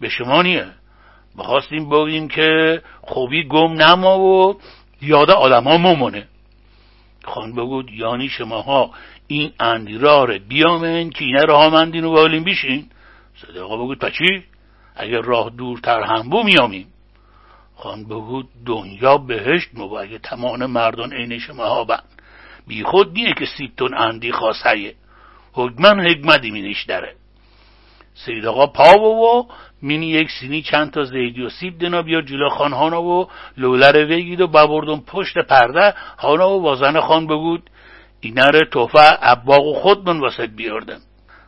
[0.00, 0.66] به شما نیه.
[1.38, 4.60] بخواستیم بگیم که خوبی گم نما و
[5.02, 6.28] یاد آدم ها ممونه
[7.24, 8.90] خان بگود یعنی شماها
[9.26, 12.86] این اندیراره بیامن که اینه راه مندین و بالین بیشین.
[13.36, 14.44] صدقا بگود پچی
[14.96, 16.86] اگر راه دورتر هم بو میامیم.
[17.76, 22.15] خان بگود دنیا بهشت مو اگه تمام مردان عین شماها بند.
[22.66, 24.94] بی خود نیه که سیبتون اندی خواستهیه
[25.52, 27.14] حکمن حکمتی مینش داره.
[28.14, 29.48] سید آقا پا و
[29.82, 34.06] مینی یک سینی چند تا زیدی و سیب دنا بیا جلو خان هانا و لولر
[34.10, 35.94] وگید و ببردم پشت پرده.
[36.18, 37.70] هانا و وازن خان بگود.
[38.22, 41.00] رو توفه عباق و خود من واسه بیاردم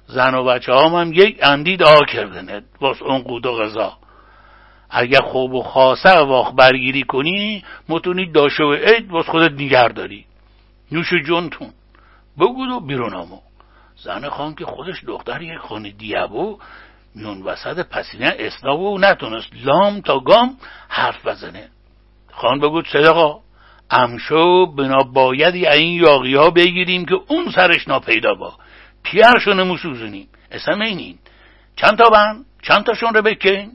[0.07, 3.99] زن و بچه هم, هم یک اندید آ کردنه واس اون قود و غذا.
[4.91, 10.25] اگر خوب و خاصه واق برگیری کنی متونی داشه و عید واس خودت نگر داری
[10.93, 11.73] نوش جونتون.
[12.39, 13.41] بگود و بیرون آمو
[13.97, 16.59] زن خان که خودش دختر یک خانه دیابو
[17.17, 20.57] نون وسط پسینه اسناب و نتونست لام تا گام
[20.89, 21.69] حرف بزنه.
[22.33, 23.41] خان بگود صدقا
[23.91, 28.55] امشو بنا بایدی این یاقی ها بگیریم که اون سرش ناپیدا با.
[29.03, 31.19] پیرشو نموسوزونیم؟ اسم اینین.
[31.77, 33.71] چند تا بند؟ چند تاشون رو بکن؟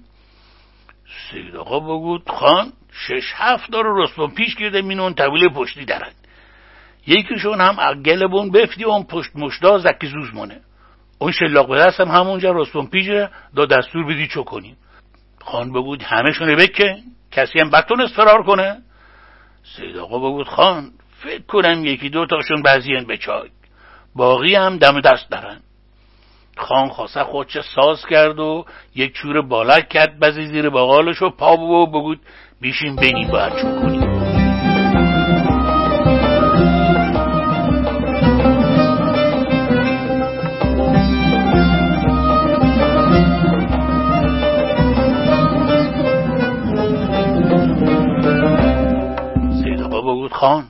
[1.31, 6.11] سید آقا بگود خان شش هفت داره رستم پیش گرده مینون طویل پشتی درن
[7.07, 10.61] یکیشون هم گلبون بفتی اون پشت مشدا زکی زوز مونه.
[11.19, 14.77] اون شلاق به دستم همونجا رستم پیجه دا دستور بدی چو کنیم
[15.41, 16.95] خان بگود همه بکن
[17.31, 18.77] کسی هم بتونست فرار کنه.
[19.75, 20.91] سید آقا بگود خان
[21.23, 23.49] فکر کنم یکی دو تاشون بعضیان به چای.
[24.15, 25.59] باقی هم دم دست دارن.
[26.57, 31.57] خان خواسته خودش ساز کرد و یک چور بالک کرد بزی زیر باقالش و پا
[31.57, 32.19] و بگود
[32.61, 34.12] بیشین بینی باید چون کنیم
[50.43, 50.65] خان.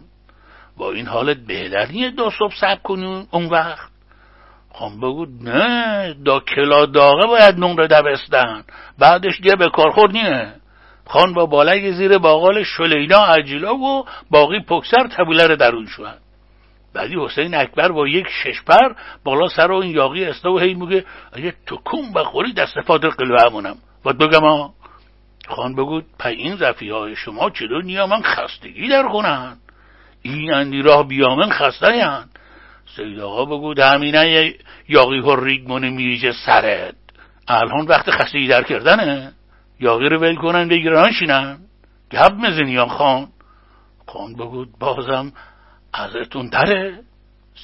[0.78, 3.91] با این حالت بهتر نیه دو صبح سب کنی اون وقت.
[4.74, 8.63] خان بگو نه دا کلا داغه باید نون دبستن.
[8.99, 10.53] بعدش دیگه به کار خور نیه.
[11.07, 16.17] خان با بالگ زیر باقال شلینا عجیلا و باقی پکسر رو درون شد.
[16.93, 18.93] بعدی حسین اکبر با یک ششپر
[19.24, 21.53] بالا سر و این یاقی استا و هی میگه اگه
[21.86, 23.76] کم بخوری دست فادر قلوه همونم.
[24.05, 24.69] و بگم
[25.47, 29.57] خان بگو پا این رفی های شما چطور نیا من خستگی در کنن
[30.24, 32.26] این اندی راه بیامن خسته یان
[32.95, 34.53] سید آقا بگو همینه
[34.88, 36.95] یاقی ها ریگمونه میریجه سرت.
[37.47, 39.34] الان وقت خستگی در کردنه.
[39.80, 41.57] یاقی رو ول کنن بگیرن شینن
[42.11, 43.28] گب مزنیان خان.
[44.07, 45.32] خان بگو بازم
[45.93, 46.99] ازتون دره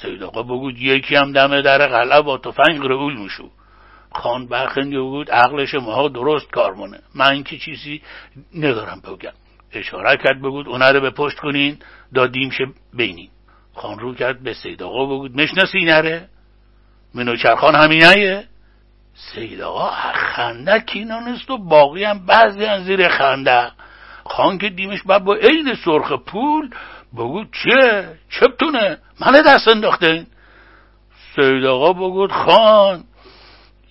[0.02, 3.50] سید آقا بگو یکی هم دمه در قلب با تفنگ رئول میشو
[4.12, 7.00] خان برخندی بود عقل شما درست کار مونه.
[7.14, 8.02] من که چیزی
[8.54, 9.32] ندارم بگم.
[9.72, 11.78] اشاره کرد بگود اونه رو به پشت کنین
[12.14, 13.28] دادیم شه بینین.
[13.74, 16.28] خان رو کرد به سید آقا بگود مشناسی نره
[17.14, 18.44] منوچرخان همینه
[19.14, 23.70] سید آقا خنده کینانست و باقی هم بعضی هم زیر خنده.
[24.24, 26.70] خان که دیمش بعد با عین سرخ پول
[27.14, 30.26] بگود چه بتونه من دست انداخته
[31.36, 33.04] سید آقا بگود خان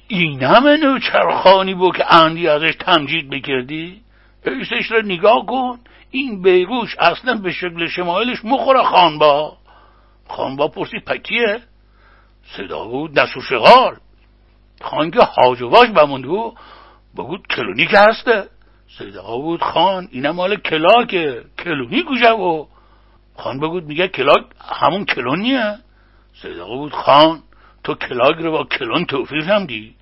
[0.07, 4.01] این همه نوچرخانی بود که اندی ازش تمجید بکردی
[4.45, 5.79] ایسش رو نگاه کن.
[6.11, 9.57] این بیگوش اصلا به شکل شمایلش مخوره خانبا.
[10.27, 11.61] خانبا پرسی پکیه
[12.57, 13.97] صدا بود نسو شغال.
[14.81, 16.55] خان که حاج واش بموندو
[17.17, 18.47] بگود کلونی که هسته.
[18.97, 21.43] صدا بود خان اینه مال کلاکه.
[21.63, 22.65] کلونی گوشه و
[23.37, 24.45] خان بگود میگه کلاک
[24.81, 25.77] همون کلونیه.
[26.41, 27.43] صدا بود خان
[27.83, 29.95] تو کلاک رو با کلون توفیق هم دی.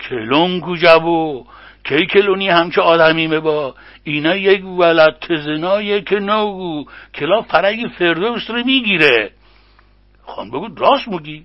[0.00, 1.46] کلون گوجبو
[1.84, 3.74] کی کلونی همچه آدمی با؟
[4.04, 9.30] اینا یک ولد تزنایه که نوگو کلا فرگ فردوس رو می‌گیره.
[10.26, 11.44] خان بگو راست میگی.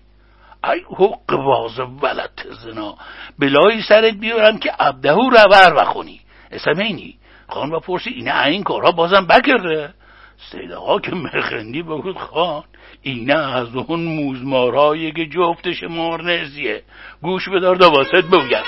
[0.63, 2.95] ای حق باز ولد تزنا.
[3.39, 6.19] بلایی سرت بیارم که عبدهو رور بخونی.
[6.51, 7.15] اسم اینی؟
[7.49, 9.93] خان با پرسی اینه این کارها بازم بکرده.
[10.51, 12.63] سیده که مخندی بگود خان.
[13.01, 16.83] اینه از اون موزمارهایی که جفتش مارنزیه.
[17.21, 18.63] گوش بدار دا واسط بگم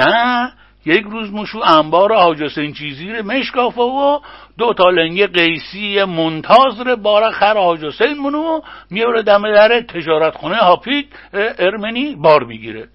[0.00, 0.52] نه
[0.84, 4.20] یک روز موشو انبار حاج حسین چیزی رو مشکافه و
[4.58, 10.36] دو تا لنگه قیسی منتاز رو بارا خر حاج حسین منو میاره دم در تجارت
[10.36, 11.06] خونه هاپیک
[11.58, 12.88] ارمنی بار می‌گیره.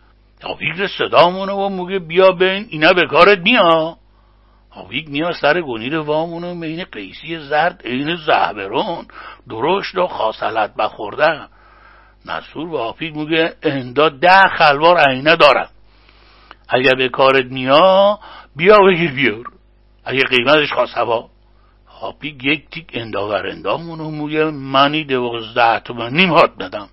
[0.43, 3.97] هاپیک رو صدا مونه و موگه بیا بین اینا به کارت بیا
[4.71, 9.05] هاپیک میاد سر گنیر وامونو مین قیسی زرد عین زهبرون
[9.49, 11.47] درشت و خاصلت بخورده
[12.25, 15.69] نصور و هاپیک میگه اندا ده خلوار عینه دارم.
[16.73, 18.19] اگر به کارت میا
[18.55, 19.43] بیا بگیر بیار.
[20.05, 21.29] اگه قیمتش خواست هوا.
[21.87, 26.89] هاپی یک تیک انداور اندامونو موگه منی دوازده تومن نیم هات ندم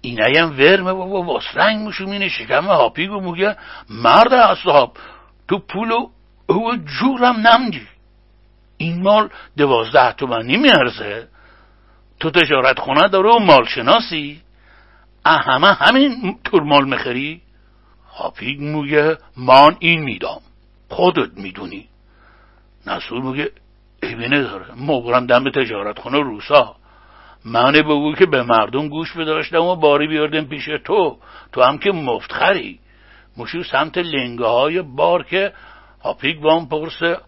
[0.00, 3.56] اینه هم ورمه بابا واسرنگ مینه شکم هاپیگو موگه
[3.90, 4.96] مرد اصحاب
[5.48, 6.08] تو پولو
[6.46, 7.86] او جورم نمدی
[8.76, 11.28] این مال دوازده تومن ارزه.
[12.20, 14.40] تو تجارت خونه داره و مال شناسی
[15.24, 17.40] همه همین تور مال مخری.
[18.18, 20.40] هاپیگ میگه من این میدام.
[20.88, 21.88] خودت می‌دونی.
[22.86, 23.50] نسور میگه
[24.02, 26.76] ایبی نداره ما برم دم تجارت خونه روسا.
[27.44, 31.18] من بگو که به مردم گوش بداشتم و باری بیاردم پیش تو.
[31.52, 32.80] تو هم که مفتخری
[33.36, 35.52] مشو سمت لنگه های بار که
[36.04, 37.18] هاپیگ بام پرسه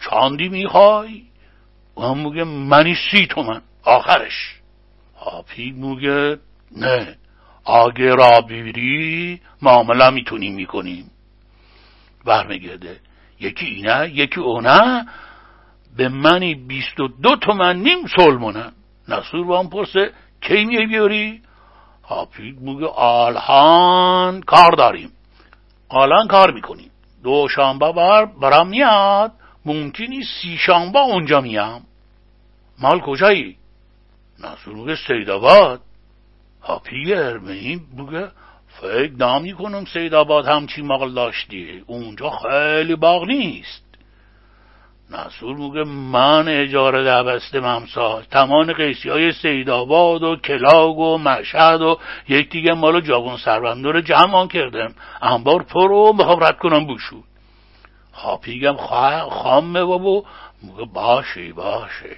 [0.00, 1.22] چاندی می‌خوای.
[1.96, 3.62] و هم میگه منی سی تومن.
[3.84, 4.60] آخرش.
[5.16, 6.38] هاپیگ میگه
[6.76, 7.16] نه.
[7.64, 11.10] آگه را بیری معامله می‌تونیم می‌کنیم.
[12.24, 13.00] برمیگرده.
[13.40, 15.06] یکی اینه یکی اونه.
[15.96, 18.72] به منی بیست و دو تومن نیم سلمونه.
[19.08, 21.42] نصور با هم پرسه کی میای بیاری؟
[22.02, 25.10] حافید موگه آلهان کار داریم.
[25.88, 26.90] آلان کار می‌کنیم.
[27.24, 29.32] دو شنبه بر برام میاد.
[29.64, 31.82] ممکنی سی شنبه اونجا میام.
[32.78, 33.56] مال کجایی؟
[34.38, 34.96] نصور موگه
[36.62, 38.30] سیداباد هاپی ارمنی بگه
[38.80, 43.82] فکر نامی کنم سید آباد همچی مال داشتی اونجا خیلی باغ نیست
[45.10, 51.82] نصور میگه من اجاره دبسته ممسال تمام قیسی های سید آباد و کلاگ و مشهد
[51.82, 51.98] و
[52.28, 57.22] یک دیگه مال جوان سروندور جمع کردم انبار پر رو می‌خوام رد کنم بوشو
[58.14, 58.76] هاپیگم
[59.30, 60.24] خامه بابا
[60.62, 62.16] میگه باشی باشی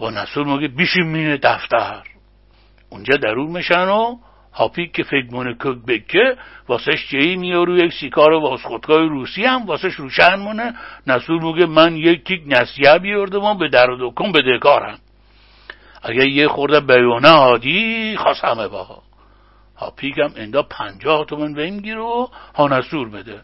[0.00, 2.17] و نصور میگه بیشیم مینه دفتر
[2.90, 4.16] اونجا درون میشن و
[4.52, 6.36] هاپیک که فکر مونه کک بکه
[6.68, 10.74] واسهش جهی میارو یک سیکار واس خودکای روسی هم واسهش روشن مونه.
[11.06, 14.98] نصور میگه من یک تیک نسیه بیاردم و به در و دکن بدهکارم
[16.02, 19.02] اگه یه خورده بیونه هادی خواست همه با
[19.76, 23.40] هاپیک هم اندا پنجاه تومن به این گیره و ها نصور بده.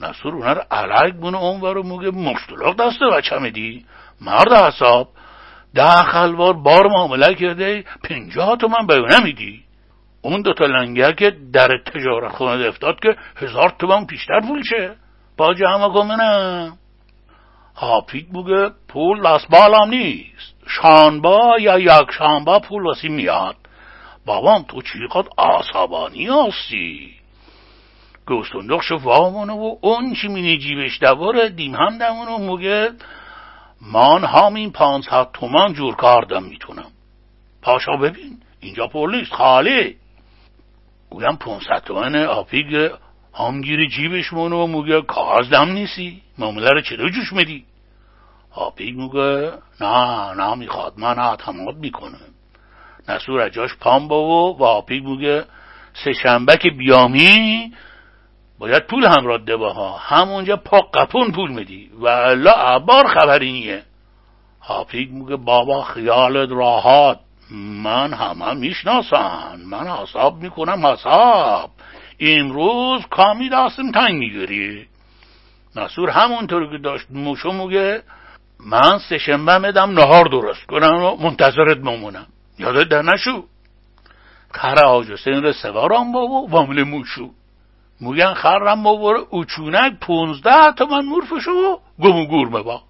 [0.00, 3.84] نصور اونا رو علک مونه اون رو میگه مشتلاق دسته بچه میدی.
[4.20, 5.08] مرد حساب
[5.74, 9.62] ده خلوار بار معامله کرده پنجاه تومن به نمیدی.
[10.22, 14.96] اون دوتا لنگر که در تجارت خونه افتاد که هزار تومن پیشتر پول شه.
[15.36, 16.78] با جمع کنم
[17.76, 20.54] هاپیک بگه پول لاس بالام نیست.
[20.66, 23.56] شانبا یا یک شانبا پول واسی میاد.
[24.26, 27.14] بابام تو چیقات آسابانی هستی.
[28.26, 32.90] گوستندخش وامونه و اون چی مینی جیبش دواره دیم هم دمونه موگه
[33.82, 36.90] من همین پانصد تومان جور کاردم می‌تونم.
[37.62, 39.96] پاشا ببین اینجا پولیس خالی.
[41.10, 42.90] گویم پونصد تومن آپیگ
[43.34, 46.22] همگیری جیبش مونه و موگه کاغذ دم نیستی.
[46.38, 47.64] معامله رو چرا جوش میدی؟
[48.50, 52.20] آپیگ موگه نه نه می‌خواد من اعتماد می‌کنم.
[53.08, 55.44] نسور جاش پام با و آپیگ موگه
[56.04, 57.72] سه شنبه که بیامی
[58.58, 61.90] باید پول همراه ده ها همونجا پا قپون پول میدی.
[62.00, 63.82] و الا عبار خبری نیه
[64.60, 67.18] حافیق میگه بابا خیالت راحت.
[67.82, 69.60] من همه می‌شناسن.
[69.66, 71.70] من حساب می‌کنم حساب.
[72.20, 74.86] امروز کامی دستم تنگ می‌گیری.
[75.76, 78.02] نصور همونطور که داشت موشو میگه
[78.66, 82.26] من سشنبه میدم نهار درست کنم و منتظرت بمونم.
[82.58, 83.44] یادت در نشو.
[84.50, 87.30] خر آج حسین رو سوارم بابا وامل موشو.
[88.00, 92.82] موگن خرم باباره اوچونک پونزده تومن مورفشو گم گور با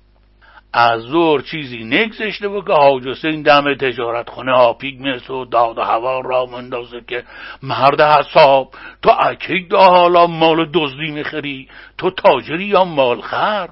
[0.73, 5.79] از زور چیزی نگذشته بود که حاج حسین دم تجارت خونه ها پیگ و داد
[5.79, 7.25] و هوا را مندازه که
[7.63, 8.71] مرد حساب
[9.03, 13.69] تو اکی دا حالا مال دزدی می‌خری تو تاجری یا مالخر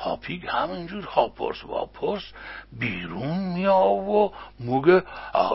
[0.00, 2.32] هاپیگ همینجور هاپرس واپرس
[2.80, 5.02] بیرون میا و موگه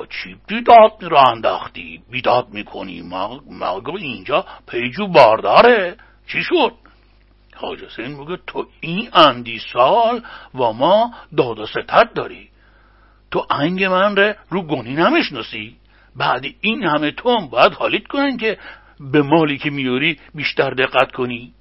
[0.10, 3.02] چی بیداد را انداختی؟ بیداد می‌کنی؟
[3.50, 5.98] مگه اینجا پیجو بارداره.
[6.28, 6.74] چی شد؟
[7.56, 10.24] حاج حسین میگه تو این اندی سال
[10.56, 12.50] و ما داد ستت داری.
[13.32, 15.76] تو انگ من ره رو گونی نمی‌شناسی.
[16.16, 18.58] بعد این همه تو باید حالیت کنن که
[19.00, 21.54] به مالی که میاری بیشتر دقت کنی.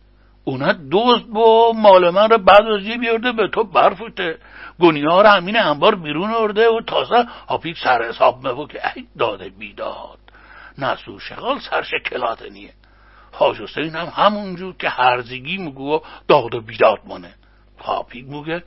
[0.45, 4.38] اونا دوست با مال من رو بعد از یه بیارده به تو برفوته.
[4.78, 9.07] گونی ها رو همین انبار بیرون ارده و تازه هاپیک سر حساب مبو که ای
[9.18, 10.18] داده بیداد.
[10.78, 12.72] نسو شغال سرشکلات نیه.
[13.32, 17.34] حاج حسین هم همونجور که هرزگی میگو داد و بیداد مانه
[17.78, 18.62] هاپیک میگه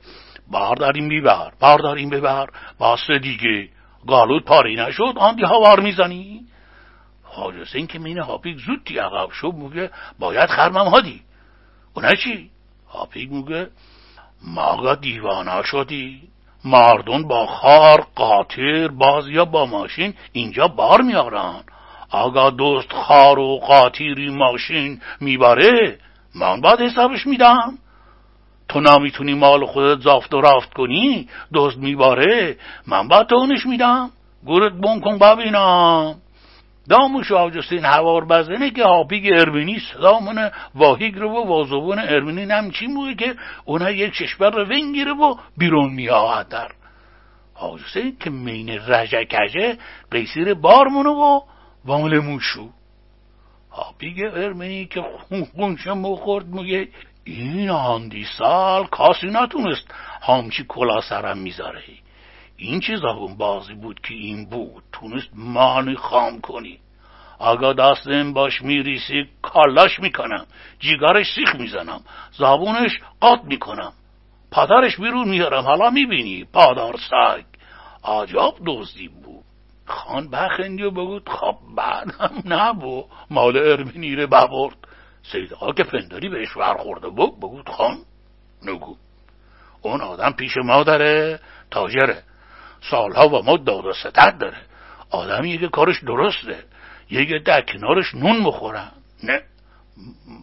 [0.50, 2.46] بار داریم بیبر بار داریم ببر
[2.78, 3.68] باسه دیگه.
[4.06, 6.40] گالود پاری نشد آن دی هوار می‌زنی.
[7.22, 11.22] حاج حسین که مین هاپیک زودی عقب شد میگه باید خرمم هادی.
[11.98, 12.50] اونه چی؟
[12.88, 13.68] هاپیک میگه
[14.42, 16.22] ماگا دیوانا شدی.
[16.64, 21.60] مردون با خار قاطر باز یا با ماشین اینجا بار میارن.
[22.10, 25.98] آگا دوست خار و قاطیری ماشین میباره؟
[26.34, 27.78] من باید حسابش میدم.
[28.68, 34.10] تو نمی‌تونی مال خودت زافت و رافت کنی؟ دوست میباره؟ من باید تونش میدم.
[34.44, 36.14] گورت بون کن ببینم.
[36.88, 43.14] داموش آجستین هوار بزنه که هاپیگ ارمینی صدامونه واهیگ رو و وازوون ارمینی نمچی موه
[43.14, 43.34] که
[43.64, 46.68] اونها یک چشبر رو ونگیره و بیرون میآهد در.
[47.54, 49.78] آجستین که مین رجکجه
[50.10, 51.40] قیسیر بارمونه و
[51.84, 52.68] وامل موشو.
[53.72, 56.88] هاپیگ ارمینی که خون خونش مخورد میگه
[57.24, 61.82] این آندی سال کاسی نتونست همچی کلا سرم می‌ذاره.
[62.60, 64.82] این چیز اون بازی بود که این بود.
[64.92, 66.78] تونست مانی خام کنی.
[67.38, 70.46] آگا دستم باش میریسی کالاش می‌کنم.
[70.78, 72.00] جیگارش سیخ می‌زنم.
[72.32, 73.92] زابونش قاط می‌کنم.
[74.52, 75.64] پدرش بیرون میارم.
[75.64, 77.44] حالا می‌بینی؟ پادار سگ.
[78.02, 79.44] آجاب دزدی بود.
[79.86, 83.04] خان بخندی و بگود خب بعدم نبو.
[83.30, 84.76] مال ارمینیره ببرد.
[85.32, 87.08] سیدها که پنداری بهش برخورده.
[87.08, 87.98] بود بگود خان.
[88.62, 88.96] نگو.
[89.82, 91.40] اون آدم پیش مادره
[91.70, 92.22] تاجره.
[92.90, 94.56] سالها و ما داد و ستت داره.
[95.10, 96.64] آدمی که کارش درسته.
[97.10, 98.90] یه در کنارش نون بخورن
[99.22, 99.42] نه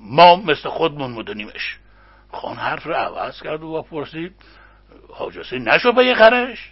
[0.02, 1.78] ما مثل خودمون مدنیمش
[2.32, 4.34] خان حرف رو عوض کرد و پرسید
[5.14, 6.72] حاجسی نشو به یه خرش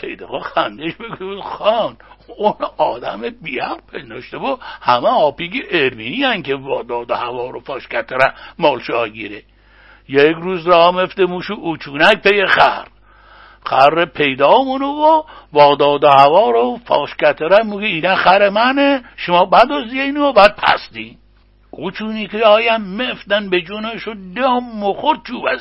[0.00, 1.96] سیدقا خندش بگو خان
[2.36, 8.34] اون آدم بیام پنداشته و همه آپیگی ارمینی هن که واداد هوا رو فاش کتره
[8.58, 9.42] مالشا گیره
[10.08, 12.86] یک روز را مفته موشو اوچونک پی خر.
[13.64, 19.02] خر پیدا مونو و واداد هوا رو فاش کتره موگه اینه خر منه.
[19.16, 21.18] شما بعد از اینو بعد پستی.
[21.70, 25.60] اوچونی که آیم مفتن به جونش و دام مخور چوب از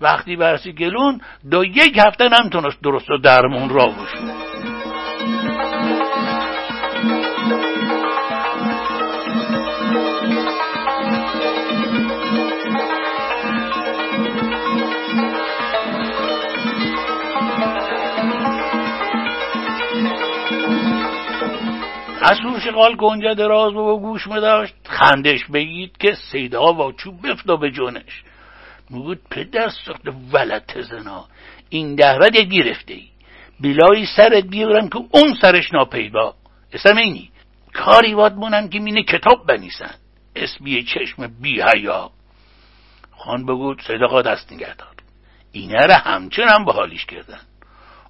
[0.00, 1.20] وقتی برسی گلون
[1.50, 4.65] دو یک هفته نمی‌تونست درست و درمون را بشون
[22.30, 27.70] اصور شقال گنجه دراز و گوش داشت خندش بگید که سیدا با چوب بفتا به
[27.70, 28.22] جونش.
[28.90, 30.02] میگود پدر سخت
[30.32, 31.24] ولت زنا.
[31.68, 33.08] این دهوت گرفته ای
[33.60, 36.34] بلای سرت بیارم که اون سرش ناپیدا.
[36.72, 37.30] اسم اینی.
[37.74, 39.94] کاری واد مونن که مینه کتاب بنیسن
[40.36, 42.10] اسمی چشم بی هیا
[43.16, 44.94] خان بگود صدقا دست نگهدار
[45.52, 47.40] اینه را همچنان به حالیش کردن.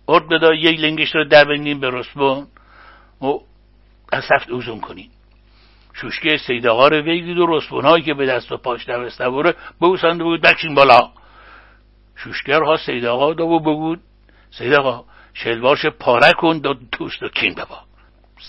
[0.09, 2.47] ارد بدا یک لنگش رو در بندیم به رسبون.
[3.23, 3.27] و
[4.13, 5.11] از هفت اوزون کنین.
[6.01, 10.41] شوشکه سیداغا رو بگید و رسپونهایی که به دست و پاش دوسته بوره بوسند بود
[10.41, 11.11] بکشین بالا.
[12.17, 14.01] شوشگرها سیداغا دو و بگود
[14.51, 15.05] سیداغا
[15.35, 17.79] شلوارش پاره کن دو توست و کین ببا.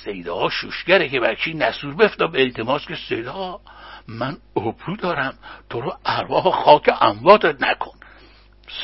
[0.03, 3.59] سیداغا شوشگره که بچی نسور بفتا به التماس که سیداغا
[4.07, 5.33] من ابرو دارم
[5.69, 7.97] تو رو ارواح خاک امواتت نکن.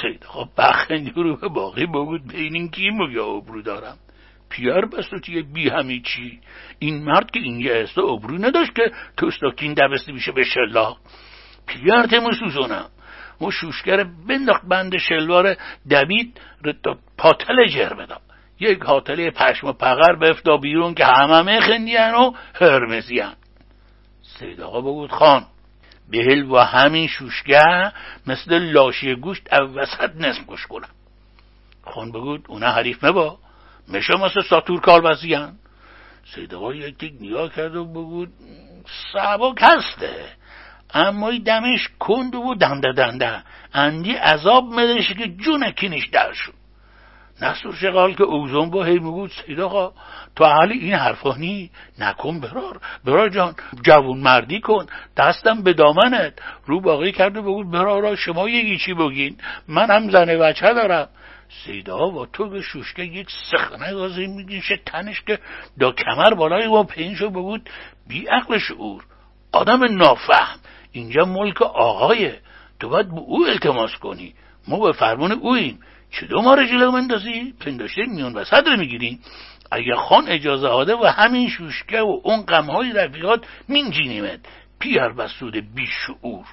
[0.01, 3.97] سیداغا بخندی رو به باقی بگود بینین کی مگه ابرو دارم.
[4.53, 6.39] پیر بسوتی بی همی چی.
[6.79, 10.95] این مرد که این یه استا ابرو نداشت که توستاکین دبسته میشه به شلا.
[11.67, 12.89] پیر تمو سوزونم
[13.41, 15.55] و شوشگر بنداخت بند شلوار
[15.89, 16.41] دوید
[17.17, 18.21] پاتل جر بدم.
[18.59, 23.35] یک حاتله پشم و پغر بفتا بیرون که همه خندیان و هرمزیان.
[24.39, 25.45] سید آقا بگود خان
[26.11, 27.91] بهل و همین شوشگر
[28.27, 30.89] مثل لاشی گوشت او وسط نصف کش کنم
[31.83, 33.42] خان بگود اونا حریف مبا.
[33.87, 35.53] میشه مثل ساتور کالبزیان
[36.35, 38.29] سیدقا یک نگاه کرد و بگود
[39.13, 40.25] سبک هسته
[40.93, 46.53] اما دمش کند و دنده دنده اندی عذاب مدش که جون کینش در شد.
[47.41, 49.93] نصور شغال که اوزون با هی میگود سید آقا
[50.35, 51.71] تو حالی این حرفا نی.
[51.99, 52.79] نکن برار.
[53.05, 53.55] برار جان
[53.85, 54.85] جوون مردی کن.
[55.17, 56.33] دستم به دامنت.
[56.65, 61.09] رو باقی کرده بگود برارا شما یکی چی بگین؟ من هم زن بچه دارم.
[61.65, 65.39] سیدا با تو به شوشکه یک سخنه گازی میگیشه تنش که
[65.79, 67.69] دا کمر بالای با پینشو بگود
[68.07, 69.03] بی عقل شعور.
[69.51, 70.59] آدم نافهم.
[70.91, 72.39] اینجا ملک آقایه.
[72.79, 74.33] تو باید به او التماس کنی.
[74.67, 75.79] ما به فرمان اویم.
[76.29, 79.19] دو ما رو جلو مندازی پنداشته میون وسط رو می‌گیریم
[79.71, 84.39] اگه خان اجازه هاده و همین شوشکه و اون غمهای رفیقات مینجینیمت.
[84.79, 86.45] پیر بسود بیشعور.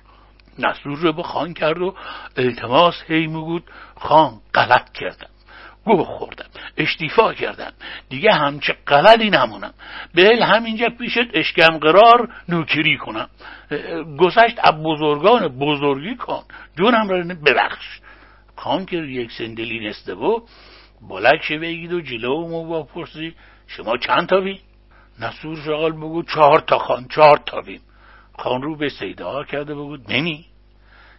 [0.59, 1.95] نصور رو به خان کرد و
[2.37, 3.65] التماس هی میگود
[3.97, 5.31] خان غلط کردم.
[5.85, 6.47] گوه خوردم
[6.77, 7.73] اشتیفا کردم.
[8.09, 9.75] دیگه همچه غلطی نمونم.
[10.15, 13.29] بهل همینجا پیشت اشکم قرار نوکری کنم.
[14.19, 16.43] گذشت اب بزرگان بزرگی کن.
[16.79, 18.01] جونم را ببخش.
[18.57, 20.41] خان که یک سندلی نسته و
[21.09, 22.85] بلک بگید و جلو مو
[23.67, 24.61] شما چند تا بی؟
[25.21, 27.81] نصور شغال بگو چهار تا خان چهار تا بیم
[28.41, 30.45] خان رو به سیده کرده بگود نمی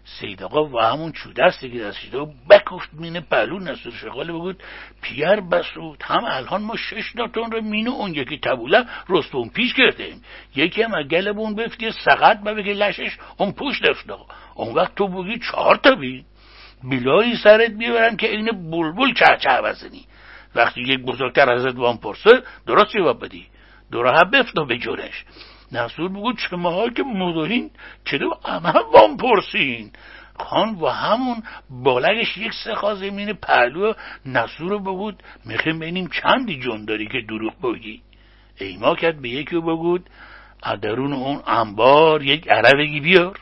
[0.03, 4.63] سید آقا و همون چودستی که دستش و بکفت مینه پهلو نصور شغال بگود
[5.01, 10.21] پیر بسود هم الان ما شش ناتون رو مینو اون یکی تبوله رستون پیش کردیم
[10.55, 14.05] یکی هم اگل بون بفتی سقط و بگه لشش اون پوش دفت
[14.55, 16.25] اون وقت تو بگی چهار تا بی.
[16.83, 20.05] بیلایی سرت بیارم که این بلبل چه بزنی.
[20.55, 23.45] وقتی یک بزرگتر ازت وان پرسه درست جواب بدی.
[23.91, 25.25] دوره بفت به جورش
[25.71, 27.71] نصور بگو چه ماها که مدارین
[28.05, 29.91] چرا همه وان پرسین؟
[30.39, 33.93] خان و همون بالگش یک سه زمین پهلو
[34.25, 38.01] نصور رو بگود میخیم بینیم چندی جون داری که دروغ بگی.
[38.59, 40.09] ایما کرد به یکی بگود.
[40.63, 43.39] ادرون اون انبار یک عربگی بیار.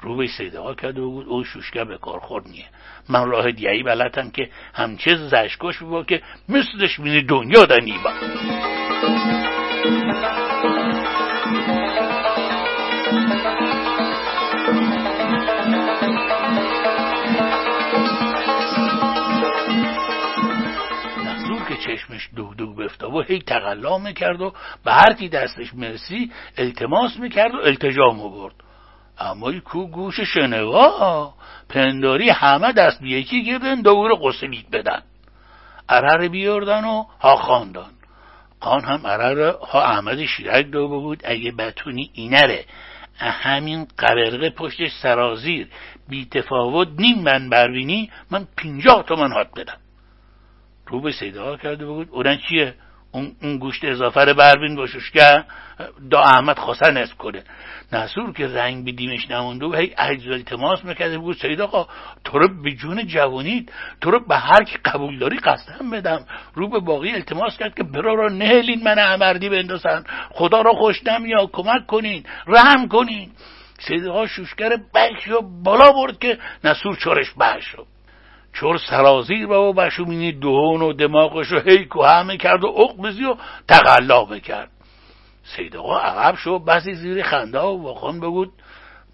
[0.00, 2.66] رو به صدا کرد و بود او شوشکه به کار خورد نیه.
[3.08, 8.12] من راه دیایی بلدم که همچه زشکش بود که مثلش بینی دنیا دا نیبا
[21.88, 24.52] چشمش دو دو بفته و هی تقلا می‌کرد و
[24.84, 28.54] به هر کی دستش مرسی التماس می‌کرد و التجام برد
[29.20, 31.34] اما کو گوش شنوا
[31.68, 35.02] پنداری همه دست به یکی گردن دور قسلیت بدن.
[35.88, 37.90] عرر بیاردن و ها خاندان
[38.60, 42.64] خان هم عرر ها احمد شیرک دو بود اگه بتونی اینره.
[43.18, 45.68] همین قبرقه پشت سرازیر.
[46.08, 49.78] بی تفاوت نیم من بربینی من پینجاه تومن هات بدم.
[50.88, 52.08] رو به سیده کرده بود.
[52.10, 52.74] اونن چیه؟
[53.12, 55.10] اون, اون گوشت اضافه رو بربین باشوش.
[55.10, 55.44] که
[56.10, 57.44] دا احمد خواستن نصف کنه.
[57.92, 61.36] نصور که رنگ بیدیمش نمونده و هی عجز التماس می‌کرده بود.
[61.36, 61.86] سید آقا
[62.24, 66.24] تو رو به جون جوانید تو رو به هر کی قبول داری قسم بدم.
[66.54, 71.06] رو به باقی التماس کرد که برا را نهلین من امردی بندازن خدا را خوش
[71.06, 73.30] نمیا کمک کنین رحم کنین.
[73.78, 77.86] سید آقا شوشگر بخش و بالا برد که نصور چارش بحش شد.
[78.60, 83.36] چور سرازیر و بشومینی دهون و دماغش رو هی همه کرد و اقبزی و
[83.68, 84.70] تقلا بکرد
[85.56, 88.52] سید آقا عقب شد بسی زیر خنده و واخان بگود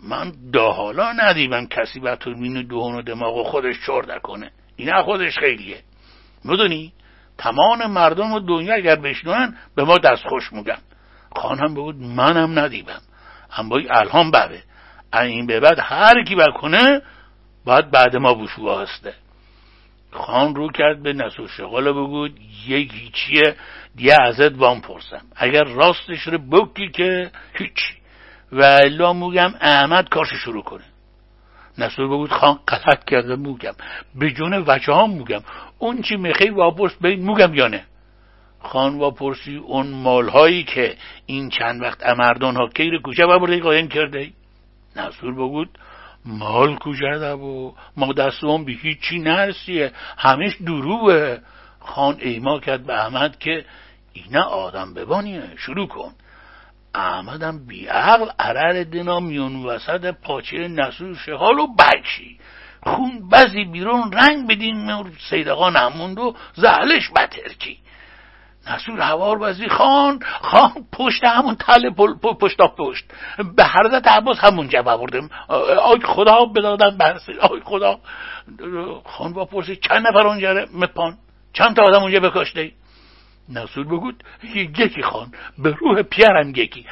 [0.09, 5.39] من داهالا ندیدم کسی به مینو دهون و دماغ و خودش چور کنه این خودش
[5.39, 5.83] خیلیه.
[6.45, 6.93] می‌دونی؟
[7.39, 10.79] تمام مردم و دنیا اگر بشنون به ما دست خوش میگن.
[11.37, 13.01] خان هم بگود منم ندیدم.
[13.57, 14.63] اما الهام بره.
[15.15, 17.03] این به بعد هر کی بکنه
[17.65, 19.15] باید بعد ما بوشو هسته.
[20.15, 23.57] خان رو کرد به نسو شغال بگود یکی چیه؟
[23.97, 25.23] دیگه ازت وام پرسم.
[25.37, 27.95] اگر راستش رو بکی که هیچ.
[28.53, 30.85] و الا موگم احمد کارش شروع کنه.
[31.79, 33.75] نسور بگود خان غلط کرده موگم
[34.15, 35.41] به جون وچه هم موگم
[35.79, 37.85] اون چی میخی واپرس بین موگم یا نه.
[38.61, 40.97] خان واپرسی اون مالهایی که
[41.27, 44.31] این چند وقت امردان ها کیر کوچه برده قایم کرده
[44.97, 45.79] نصور بگود
[46.25, 49.93] مال کجا و ما دستم به هیچی نرسیه.
[50.19, 51.41] همش دروبه
[51.81, 53.65] خان ایما کرد به احمد که
[54.13, 55.43] اینه آدم ببانیه.
[55.57, 56.13] شروع کن.
[56.95, 62.39] احمدم بیعقل عرر دینا میون وسط پاچه نسور شهال و بکشی.
[62.83, 67.79] خون بزی بیرون رنگ بدین سیدقا نموند و زهلش بترکی.
[68.71, 71.91] نسول هوار بازی خان خان پشت همون تله
[72.41, 73.05] پشت پشت.
[73.57, 75.31] به حضرت عباس همون جواب بردم
[75.83, 77.99] آی خدا بدادن برسی آی خدا.
[79.05, 81.17] خان با پرسی چند نفر اونجا مپان.
[81.53, 82.73] چند تا آدم اونجا بکشته؟
[83.49, 85.33] نسول بگود یکی خان.
[85.59, 86.87] به روح پیرم یکی.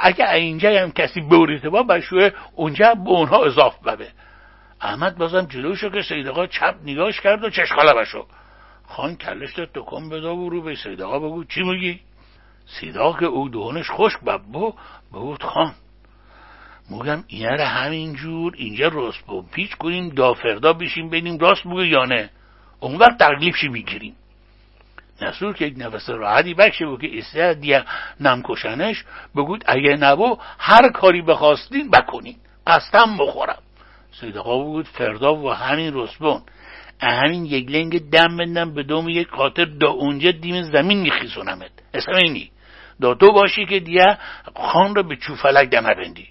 [0.00, 4.08] اگه اینجا هم کسی بوریته با بشوه اونجا به اونها اضاف ببه
[4.80, 8.26] احمد بازم جلوشو که سیدقا چپ نگاش کرد و چشخاله بشو
[8.92, 11.44] خان کلش داد دکان بدا و رو به سیدقا بگو.
[11.44, 12.00] چی میگی؟
[12.66, 14.74] سیدا که او دهانش خشک ببو
[15.12, 15.74] بگود خان.
[16.90, 22.04] موگم اینه رو همینجور اینجا راست با پیچ کنیم دافردا بشیم بینیم راست بگو یا
[22.04, 22.30] نه.
[22.80, 24.16] اون وقت تقلیبشی می‌گیریم.
[25.22, 27.84] نسور که یک نفس راحتی بکشه بگو که دیگه
[28.20, 29.04] نمکشنش
[29.36, 32.36] بگود اگه نبو هر کاری بخواستین بکنین.
[32.66, 33.62] قصدم بخورم.
[34.20, 36.42] سیدقا بود فردا و همین رسبون
[37.08, 41.70] همین یک لنگ دم بندم به دوم یک خاطر دا اونجا دیم زمین میخیزونمت.
[41.94, 42.50] اسم اینی
[43.00, 44.18] دا تو باشی که دیگه
[44.56, 46.28] خان رو به چوفلک دمه بندی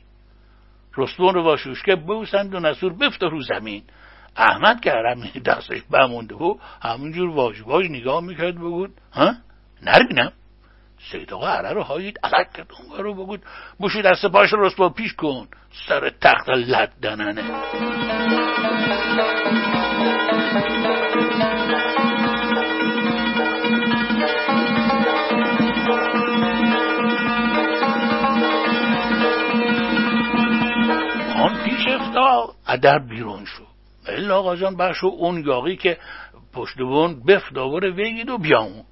[0.98, 3.84] رستون رو واشوشکه بوسند و نسور بفته رو زمین.
[4.38, 7.30] احمد که همین دستش بمونده و همونجور
[7.66, 9.34] واج نگاه می‌کرد بگود ها؟
[9.84, 10.32] نربینم.
[11.10, 12.68] سید آقا عره رو هایید علک کرد.
[12.90, 13.42] اون رو بگود
[13.80, 15.48] بوشی دست پاش رو پیش کن.
[15.88, 17.44] سر تخت لد دننه
[31.36, 33.68] آن پیش افتا ادر بیرون شد.
[34.08, 35.98] الا آقا جان بخشو اون یاقی که
[36.54, 38.84] پشت بون بف داور وگید و بیامون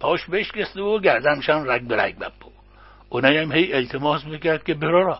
[0.00, 2.50] پاش بشکسته و گردمشان رگ به رگ بپو
[3.08, 5.18] اونایم هی التماس می‌کرد که برارا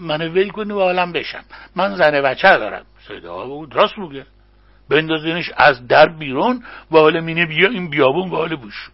[0.00, 1.44] من ول کنی و عالم بشم.
[1.76, 2.84] من زن بچه دارم.
[3.08, 4.26] صدا بود راست میگه.
[4.90, 8.90] بندازینش از در بیرون و حال مینه بیا این بیابون و حال بوش.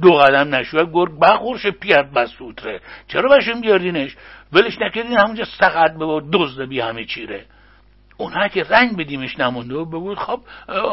[0.00, 2.80] دو قدم نشود گرگ بخورش پیرد بس سوتره.
[3.08, 4.16] چرا بشیم بیاردینش؟
[4.52, 7.44] ولش نکردین همونجا سقط به دزد بی همه چیره.
[8.16, 10.40] اونها که رنگ بدیمش نمونده و بگود خب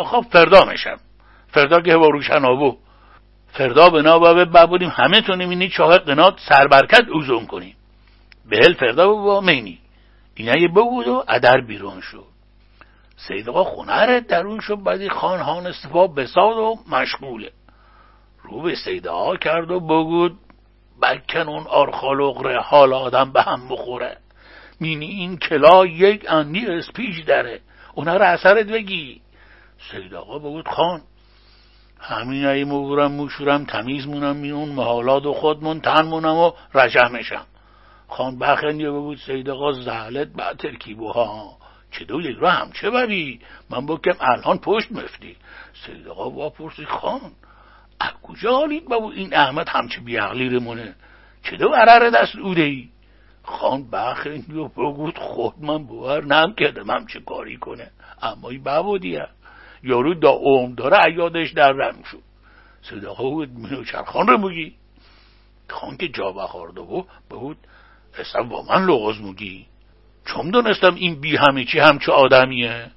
[0.05, 0.97] خب فردا میشم.
[1.47, 2.77] فردا که با روشن آبو.
[3.51, 7.75] فردا بنا با ببودیم همه تونیم اینی چاه قنات سربرکت اوزون کنیم.
[8.49, 9.79] بهل فردا با مینی.
[10.35, 12.25] اینه بگود و ادر بیرون شد.
[13.17, 17.51] سیدقا خونه درون شد بعدی خان هان استفا بساد و مشغوله.
[18.43, 20.37] رو به سیدها کرد و بگود
[21.01, 24.17] بکن اون آرخالقره حال آدم به هم بخوره.
[24.79, 27.59] مینی این کلا یک اندی اسپیج داره.
[27.95, 29.21] اونا رو اثرت بگی.
[29.91, 31.01] سید آقا بگود خان
[31.99, 37.45] همین ای مگورم موشورم تمیز مونم میون محالات و خودمون تن مونم و رجمشم
[38.07, 41.57] خان بخندی بگود سید آقا زهلت بعد ترکیبو ها
[41.91, 43.39] چه دو یک رو هم چه بری؟
[43.69, 45.35] من بکم الان پشت مفتی.
[45.85, 47.31] سید آقا با پرسی خان.
[47.99, 50.95] از کجا حالید بابو این احمد همچه بیعقلی رمونه
[51.43, 52.89] چه دو عرر دست اوده ای
[53.43, 57.91] خان بخندی و بگود خود من باور نم کردم هم چه کاری کنه
[58.21, 59.27] اما این ببودیه
[59.83, 62.23] یارو دا اوم داره ایادش در رم شد.
[62.81, 64.73] صداقه بود منو چرخان رو میگی.
[65.69, 67.57] خان که جا بخارده بود بود
[68.19, 69.65] اصلا با من لغاز میگی.
[70.25, 72.91] چون دونستم این بی همه چی همچه آدمیه.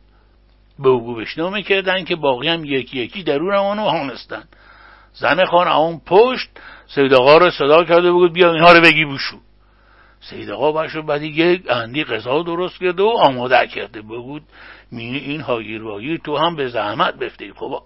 [0.78, 4.45] به او بشنامه کردن که باقی هم یکی یکی درون آنو هانستن.
[5.12, 6.49] زن خان اون پشت
[6.87, 9.37] سید رو صدا کرده بود بیا اینها رو بگی بوشو.
[10.20, 14.43] سید آقا باشو بعدی یک اندی قضا درست کرده و آماده کرده بود.
[14.93, 17.53] مینی این هاگیر تو هم به زحمت بفته.
[17.53, 17.82] خب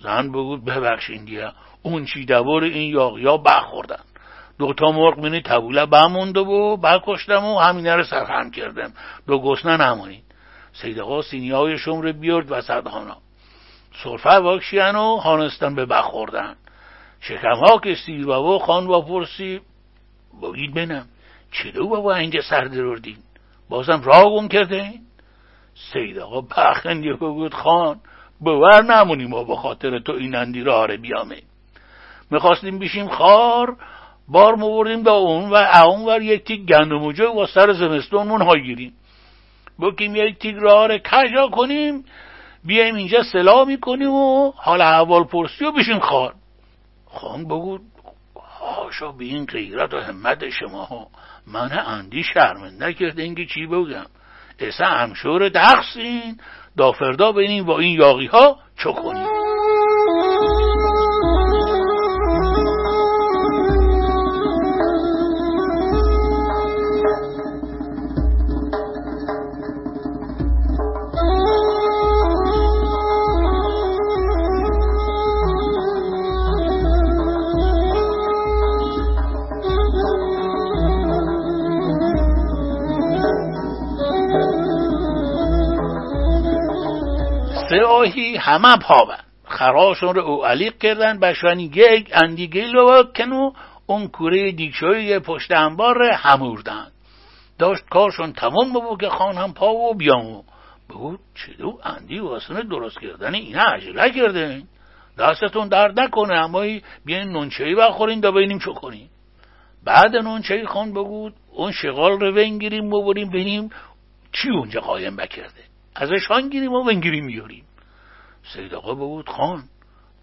[0.00, 4.00] زن بگود ببخشین دیا اون چی دور این یاقیا بخوردن
[4.58, 8.92] دوتا مرغ مینی تبوله بمونده و برکشتم و همینه رو سرخم کردم.
[9.26, 10.24] دو گسنه نمونید
[10.72, 13.16] سید آقا سینی های شمر بیارد و صدهانا
[14.02, 16.56] صرفه واکشیان و هانستن به بخوردن
[17.20, 19.60] شکم ها که سیر بابا خان با پرسی
[20.42, 21.06] بگید بنم
[21.52, 23.16] چلو بابا اینجا سر دروردین
[23.68, 24.92] بازم راه گم کرده
[25.92, 28.00] سید آقا بخندی بود خان
[28.40, 31.42] باور نمونی ما به خاطر تو این اندی راه بیامه
[32.30, 33.76] می‌خواستیم بشیم خار
[34.28, 35.54] بار موردیم به اون و
[35.84, 38.92] اون ور یک تیک گندم و سر زمستونمون ها گیریم.
[39.80, 42.04] بکیم یک تیک راه کجا کنیم؟
[42.64, 46.34] بیایم اینجا سلا می‌کنیم و حال احوال پرسی و بشیم خار.
[47.06, 47.78] خان بگو
[48.60, 51.06] هاشا به این غیرت و همت شما ها.
[51.46, 54.06] من اندی شرمنده کرده اینکه چی بگم؟
[54.62, 56.38] اسه همشور دخسین
[56.76, 58.92] دافردا بینیم با این یاقی ها چو
[87.72, 93.52] آهی همه پابن خراشون رو او علیق کردن بشوانی یک اندیگه لو کنو
[93.86, 96.86] اون کوره دیگشوی پشت انبار هموردن.
[97.58, 100.42] داشت کارشون تمام بود که خان هم پا و بیامو
[100.88, 104.62] بود چه دو اندی واسه درست کردن اینا عجله کرده
[105.18, 106.64] دستتون درد نکنه اما
[107.04, 109.10] بیاین نونچهی بخورین دا ببینیم چه کنیم.
[109.84, 113.70] بعد نونچهی خان بگود اون شغال رو ونگیریم و بریم ببینیم
[114.32, 117.64] چی اونجا قایم بکرده ازش خان گیریم و ونگیریم میاریم
[118.54, 119.62] سید آقا بگود خان.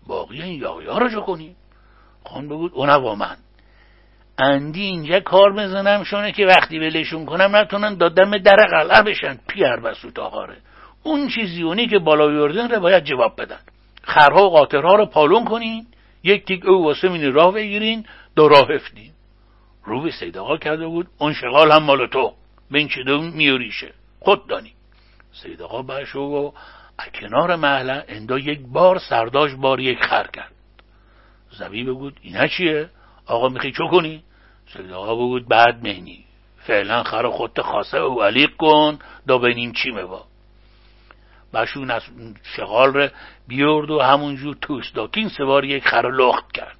[0.08, 1.56] باقی این یایا رو چه کنیم.
[2.24, 3.38] خان بگود اون با من.
[4.38, 9.40] اندی اینجا کار بزنم شونه که وقتی ولشون کنم نتونن دادم در قلعه بشن.
[9.48, 10.58] پیر بسوت آقاره.
[11.04, 13.60] اون چیزی اونی که بالا بیردن رو باید جواب بدن.
[14.04, 15.88] خرها و قاطرها رو پالون کنین.
[16.24, 18.06] یک تیک او واسه مینی راه بگیرین
[18.36, 19.12] دو راه هفتین
[19.84, 22.34] رو به سید آقا کرده بود اون شغال هم مال تو.
[22.72, 23.04] به این چه
[23.34, 24.77] میوریشه خود دانی.
[25.44, 26.52] سید آقا بشو و
[27.22, 30.52] کنار محله اندا یک بار سرداش بار یک خر کرد.
[31.52, 32.90] زبی بگود اینا چیه؟
[33.26, 34.24] آقا می‌خوای چو کنی؟
[34.74, 36.26] سید آقا بگود بعد مهنی.
[36.58, 40.26] فعلا خر خودت خاصه و علیق کن دا بینیم چی با.
[41.54, 42.02] بشون از
[42.56, 43.10] شغال رو
[43.48, 46.78] بیورد و همونجور توست داکین سوار یک خر لخت کرد.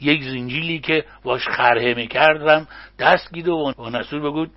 [0.00, 2.68] یک زنجیلی که واش خرهه می‌کردم
[2.98, 4.50] دست گید و نسول بگود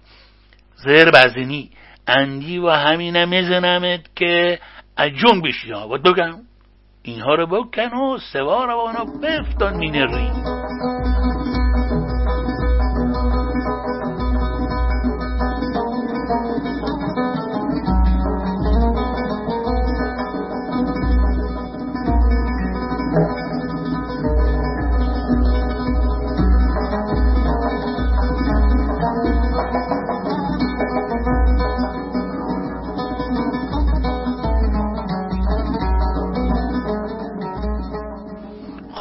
[0.75, 1.71] زر بزنی.
[2.07, 4.59] اندی و همینه میزنمت که
[4.97, 5.71] اجون بشی.
[5.73, 6.33] و دوگم
[7.03, 10.31] اینها رو بکن و سوار و آنها بفتان مینری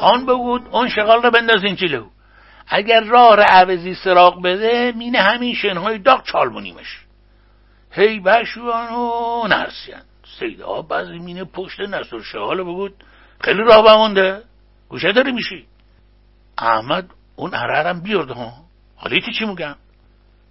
[0.06, 2.06] آن بگود اون شغال رو بندازین جلو.
[2.68, 6.98] اگر راه عوضی سراغ بده مینه همین شنهای داغ چالمونیمش
[7.90, 10.02] هی بشوان و نرسین.
[10.38, 13.04] سیده ها بعضی مینه پشت نسر شغال بگود
[13.40, 14.42] خیلی راه بمونده.
[14.88, 15.66] گوشه داری میشی.
[16.58, 18.52] احمد اون عرارم بیارده ها.
[18.96, 19.76] حالی چی میگم؟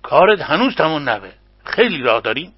[0.04, 1.34] کارت هنوز تمون نبه.
[1.66, 2.54] خیلی راه داریم.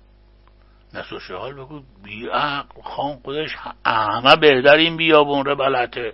[0.93, 6.13] نسر شغال بگود بی عقل خان خودش همه این بیابون رو بلته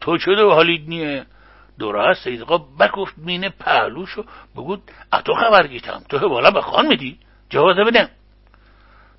[0.00, 1.26] تو چه و حالید نیه؟
[1.78, 4.24] دوره سید آقا بکفت مینه پهلوشو
[4.56, 4.82] بگود
[5.12, 6.02] اتو خبر گیتم.
[6.08, 7.18] تو بالا به خان میدی؟
[7.50, 8.08] جوازه بدم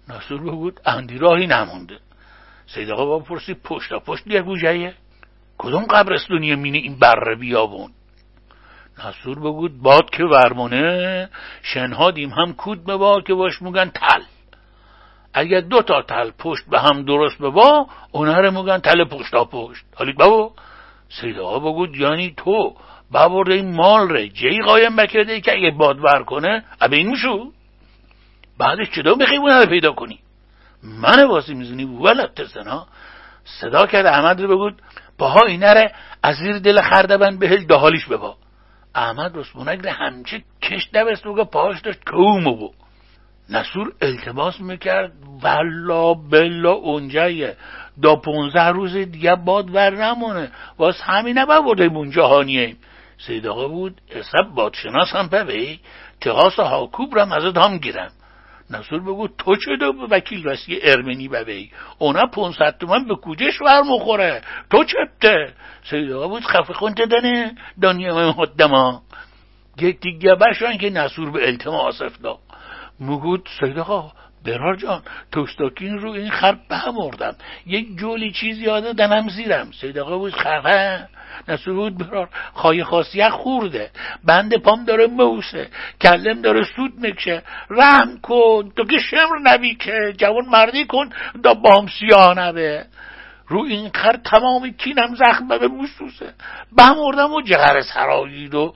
[0.09, 1.99] نصور بگود اندی راهی نمونده.
[2.65, 4.93] سید آقا با پرسی پشتا پشت یه گوجهیه
[5.57, 7.91] کدوم قبرستونی مینه این بره بیابون؟
[9.05, 11.29] نصور بگود باد که ورمونه
[11.61, 14.21] شنها دیم هم کود ببا که باش موگن تل.
[15.33, 19.85] اگر دو تا تل پشت به هم درست ببا اونه رو موگن تل پشتا پشت.
[19.95, 20.53] حالی بابا؟
[21.11, 22.75] سید آقا بگود یعنی تو
[23.13, 24.29] ببرده این مال ره.
[24.29, 27.51] جی قایم بکرده که اگه بادور کنه ابه این میشو
[28.57, 30.19] بعدش چطور بخیبونه رو پیدا کنی؟
[30.83, 32.87] من واسی می‌زنی ولد سنا
[33.43, 34.81] صدا کرد احمد رو بگود
[35.47, 35.93] اینه ره
[36.23, 38.37] از زیر دل خردبن بهش دهالیش ببا.
[38.95, 42.73] احمد رسمونک ره همچه کش دبست بگه پاهاش داشت کومو بود
[43.49, 47.57] نسور التماس می‌کرد والا بلا اونجایه.
[48.01, 50.51] دا پونزه روز دیگه باد ور نمونه.
[50.77, 52.75] واس همین نبا اون جهانیه
[53.17, 55.79] سید آقا بود حساب بادشناس هم ببی
[56.21, 58.11] تقاس هاکوب رم ازت هم گیرم.
[58.69, 63.81] نصور بگو تو چه دو وکیل وسی ارمنی ببی اونا پونصد تومن به کوجش ور
[63.81, 64.41] مخوره.
[64.69, 65.53] تو چپته؟
[65.89, 69.01] سید آقا بود خفه خونته دنه دانیه من حدما
[69.79, 72.37] یک دیگه بشن که نصور به التماس افدا
[72.99, 74.11] مگود سید آقا
[74.45, 75.01] برار جان
[75.31, 77.35] توستاکین رو این خر بمردم
[77.65, 79.71] یک جولی چیز یاده دنم زیرم.
[79.71, 81.07] سید آقا بود خفه.
[81.47, 82.29] نسو بود برار.
[82.53, 83.91] خواهی خاصیه خورده.
[84.23, 85.69] بند پام داره موسه.
[86.01, 87.43] کلم داره سود می‌کشه.
[87.69, 88.71] رحم کن.
[88.75, 90.13] تو که شمر نبی که.
[90.17, 91.09] جوان مردی کن.
[91.43, 92.85] دا بام سیاه نبه
[93.47, 96.33] رو این خر تمام کینم زخم به موسوسه.
[96.77, 98.73] بمردم و جغر سرایید و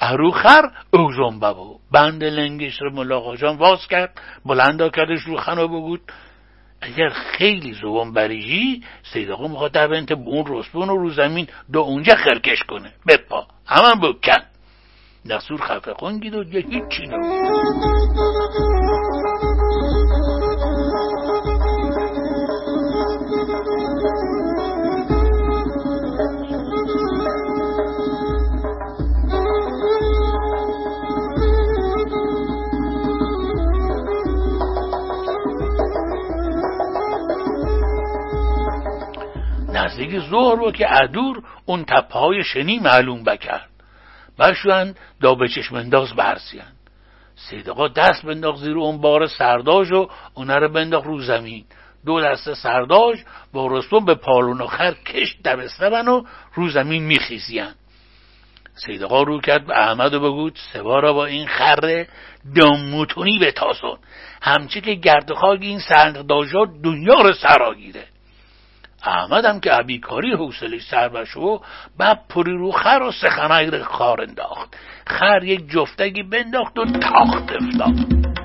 [0.00, 6.00] اروخر اوزون بابو بند لنگش رو ملاقا جان واز کرد بلندا کردش رو خنا بگود.
[6.80, 12.14] اگر خیلی زبان بریجی سید آقا می‌خواد در بنت اون رسپون رو زمین دو اونجا
[12.14, 12.92] خرکش کنه.
[13.08, 13.46] بپا.
[13.66, 14.42] همان بکن.
[15.24, 17.06] نصور خفه خونگید و هیچی
[39.98, 43.68] بستگی ظهر رو که ادور اون تپهای شنی معلوم بکرد.
[44.38, 46.76] برشوند دا به چشم انداز برسیند
[47.36, 51.64] سیدقا دست بنداخت زیر اون بار سرداش و اونه رو بنداخت رو زمین.
[52.06, 53.18] دو دسته سرداش
[53.52, 56.22] با رستم به پالون آخر کش دبستبن و
[56.54, 57.74] رو زمین میخیزیان.
[58.86, 62.06] سیدقا رو کرد به احمد و بگود سوارا با این خر
[62.56, 63.98] دموتونی به تاسون
[64.42, 67.74] همچه که گردخاگ این سندقداشا دنیا رو سرا
[69.02, 71.58] هم که عبیکاری حوصله سر بشه و
[71.98, 74.76] بعد پری رو خر و سخنه خار انداخت.
[75.06, 78.37] خر یک جفتگی بنداخت و تاخت افتاد.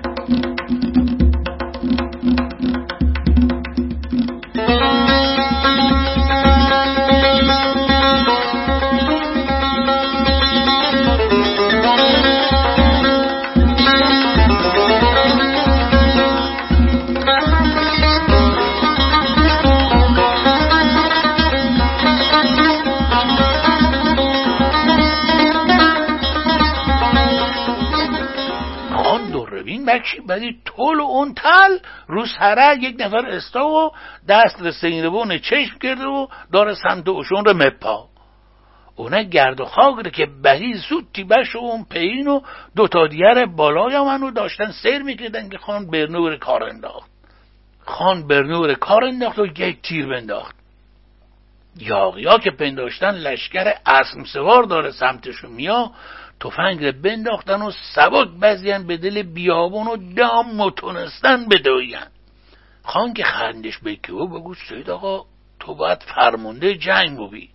[29.85, 31.77] بکشی بعدی طول و اون تل
[32.07, 33.91] رو سره یک نفر استا و
[34.27, 38.07] دست به سینبون چشم کرده و داره سمت اوشون رو مپا.
[38.95, 42.41] اونه گرد و خاک که بهی زود تیبش و اون پین و
[42.75, 47.09] دوتا دیگر بالای منو داشتن سیر می‌کردن که خان برنور کار انداخت.
[47.85, 50.55] خان برنور کار انداخت و یک تیر بنداخت.
[51.77, 55.91] یاقیا که پنداشتن لشکر اسم سوار داره سمتشو میا
[56.43, 61.99] تفنگ بنداختن و سبک بزین به دل بیابون و دام متونستن بدوین.
[62.83, 65.25] خان که خندش بکیو بگو سید آقا
[65.59, 67.49] تو باید فرمونده جنگ بوی.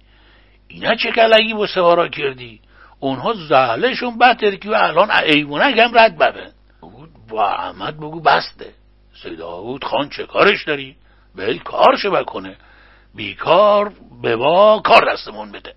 [0.68, 2.60] اینا چه کلگی با سوارا کردی؟
[3.00, 6.52] اونها زهلشون بطر و الان ایوونک هم رد ببن.
[7.28, 8.72] با احمد بگو بسته.
[9.22, 10.96] سید بود خان چه کارش داری؟
[11.36, 12.56] بل کارش بکنه.
[13.14, 13.92] بیکار
[14.22, 15.74] به با کار دستمون بده.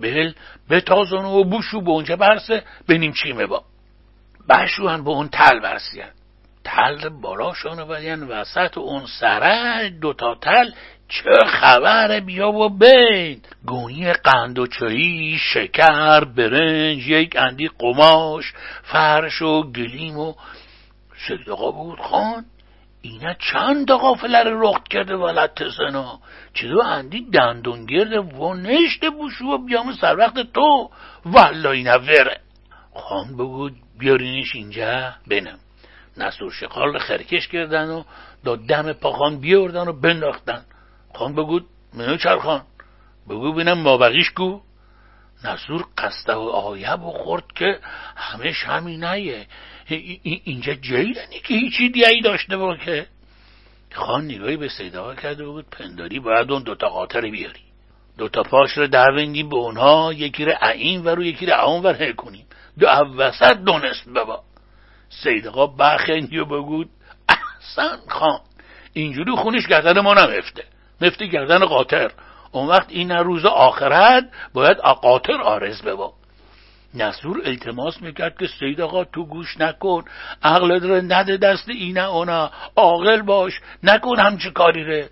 [0.00, 0.32] بل
[0.70, 3.64] بتازن و بوشو به اونجا برسه بنیم چیمه با.
[4.48, 6.10] بشوان به اون تل برسیان
[6.64, 10.70] تل بالاشانو بدین وسط اون سره دوتا تل.
[11.08, 13.40] چه خبر بیا و بین.
[13.66, 18.52] گونی قند و چایی شکر برنج یک اندی قماش
[18.82, 20.34] فرش و گلیم و
[21.28, 22.44] صدقا بود خان.
[23.02, 26.18] اینا چند قافله رو رخت کرده ولت سنا
[26.54, 30.90] چرا اندی دندون گرده و نشت بوشو بیام سر وقت تو.
[31.24, 32.40] والا اینا وره.
[32.94, 35.12] خان بگو بیارینش اینجا.
[35.26, 35.58] بنم.
[36.16, 38.02] نسور شقال خرکش کردن و
[38.44, 40.64] دا دم پاخان بیاردن و بنداختن.
[41.14, 41.60] خان بگو
[41.94, 42.62] منو چرخان.
[43.28, 44.60] بگو بینم مابقیش کو.
[45.44, 47.80] نسور قصده و آیه خورد که
[48.16, 49.46] همش همینه
[49.94, 53.06] اینجا جیلنی که هیچی دیایی داشته با که
[53.92, 57.60] خان نگاهی به سیدا کرده بود پنداری باید اون دوتا قاطر بیاری.
[58.18, 62.12] دوتا پاش رو دروندیم به اونها یکی رو عین و رو یکی رو اون ور
[62.12, 62.46] کنیم.
[62.78, 62.86] دو
[63.16, 64.42] وسط دونست بابا.
[65.08, 66.88] سیدقا بخندی و بگود
[67.28, 68.40] احسن خان.
[68.92, 70.64] اینجوری خونش گردن ما نمفته
[71.00, 72.10] مفته گردن قاطر.
[72.52, 76.17] اون وقت این روز آخرت باید قاطر آرز ببا.
[76.94, 80.04] نصور التماس می‌کرد که سید آقا تو گوش نکن
[80.42, 83.52] عقل رو نده دست اینه اونا عاقل باش
[83.82, 85.10] نکن همچه کاری ره.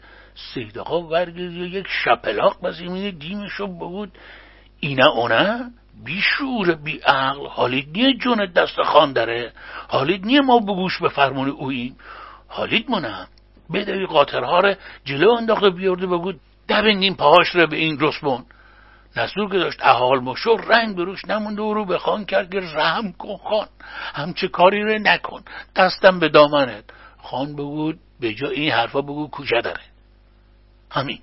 [0.55, 4.13] سید آقا ورگیر یک شپلاق بزیمین دیمشو بود.
[4.81, 5.71] اینه اونا
[6.05, 9.53] بی شعور بی عقل حالید نیه جون دست خان داره
[9.89, 11.97] حالید نیه ما بگوش به فرمون اوییم
[12.49, 13.27] حالید منم
[13.75, 14.75] بدوی قاطرها رو
[15.05, 16.33] جلو انداخته بیارده بگو
[16.69, 18.45] دبندیم پاهاش رو به این رسمون.
[19.17, 23.13] نسور که داشت احال مشو رنگ بروش نمونده و رو به خان کرد که رحم
[23.13, 23.69] کن خان.
[24.15, 25.43] همچه کاری رو نکن.
[25.77, 26.85] دستم به دامنت.
[27.19, 29.81] خان بگو به جا این حرفا بگو کجا داره
[30.91, 31.19] همین.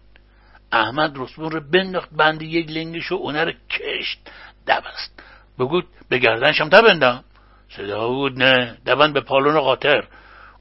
[0.72, 4.20] احمد رسمون رو بنداخت بند یک لنگش و اونه رو کشت.
[4.68, 5.24] دبست.
[5.60, 7.24] بگو به گردنشم دبندم
[7.70, 8.78] صدا بود نه.
[8.86, 10.08] دبند به پالون قاطر.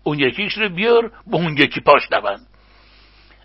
[0.03, 2.47] اون یکیش رو بیار به اون یکی پاش دبند.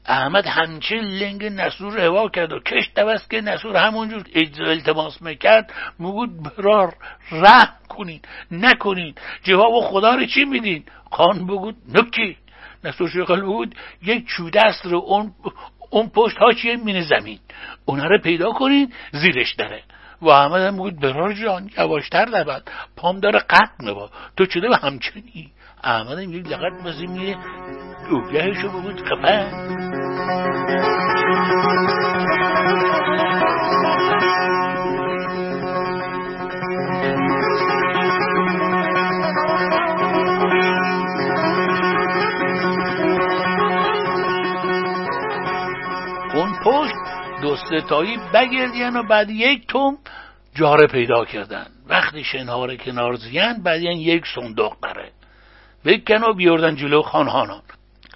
[0.08, 4.24] احمد همچین لنگ نسور هوا کرد و کش دوست که نسور همونجور
[4.60, 6.94] التماس می‌کرد میگود برار
[7.32, 8.22] رحم کنین
[8.52, 12.38] نکنین جواب خدا رو چی میدین؟ خان بگود نکی.
[12.84, 15.32] نسور شیخال بگود یک چودست رو اون
[15.90, 17.40] اون پشت ها چیه مینه زمین.
[17.86, 19.84] اونا رو پیدا کنین زیرش داره.
[20.22, 22.64] و احمد هم بگود برار جان یواشتر دبد
[22.98, 25.52] پام داره قط با تو چده به همچنی؟
[25.84, 27.38] احمد یک لغت بازی میره
[28.10, 29.68] اوگهشو بگود خفن
[46.36, 46.94] اون پشت
[47.42, 49.98] دو ستایی بگردین و بعد یک توم
[50.56, 51.68] جاره پیدا کردن.
[51.90, 55.17] وقتی شنهار کنار زیان بعد یک صندوق داره
[55.86, 57.62] بکن و بیاردن جلو خانهانان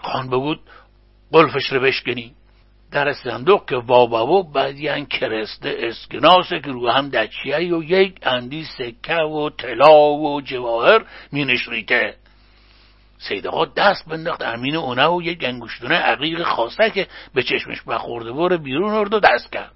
[0.01, 0.59] خان بگود
[1.31, 2.33] قلفش رو بشکنی.
[2.91, 8.63] در صندوق که وابا و بعدیان کرسته اسکناسه که رو هم دچیه و یک اندی
[8.77, 12.15] سکه و طلا و جواهر می نشریته
[13.17, 14.41] سید آقا دست بنداخت.
[14.41, 19.19] امین اونه و یک انگشتونه عقیق خاصه که به چشمش بخورده باره بیرون ارد و
[19.19, 19.71] دست کرد.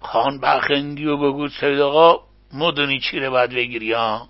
[0.00, 2.22] خان بخندی و سید آقا
[2.54, 4.28] مدونی چی رو باید بگیری ها؟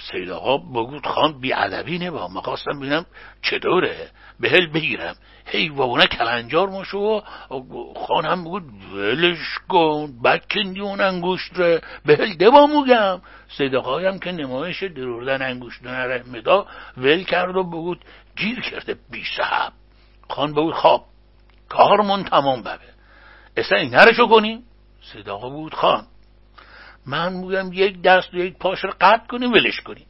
[0.00, 3.06] سید آقا بگود خان بیعدبی نبا مخواستم ببینم
[3.42, 4.10] چطوره.
[4.40, 5.14] بهل بگیرم.
[5.46, 7.22] هی وونه کلنجار ماشو و
[8.06, 8.62] خان هم بگود
[8.94, 10.12] ولش کن.
[10.24, 13.20] بکندی اون انگوشت ره بهل دبا موگم.
[13.48, 16.66] سید هم که نمایش دروردن انگوشت نره مدا
[16.96, 18.04] ول کرد و بگود
[18.36, 19.72] گیر کرده بی صحب
[20.28, 21.04] خان بگود خواب.
[21.68, 22.90] کارمون تمام ببه.
[23.56, 24.62] اصلا این نرشو کنیم
[25.12, 26.06] سید آقا بود خان.
[27.06, 30.06] من میگم یک دست و یک پاش رو قطع کنیم ولش کنیم.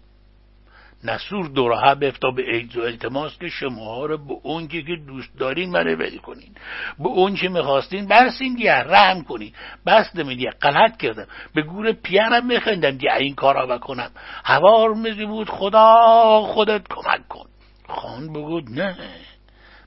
[1.04, 5.72] نسور دورها بفتا به ایدز و التماس که شما رو به اون که دوست دارین
[5.72, 6.54] ول کنین.
[6.98, 9.52] به اون که می‌خواستین برسین دیگه رحم کنین.
[9.86, 11.26] بس دیگه غلط کردم.
[11.54, 14.10] به گور پیرم میخندم دیگه این کارا بکنم.
[14.44, 17.46] هوار میزی بود خدا خودت کمک کن.
[17.88, 18.96] خان بگود نه.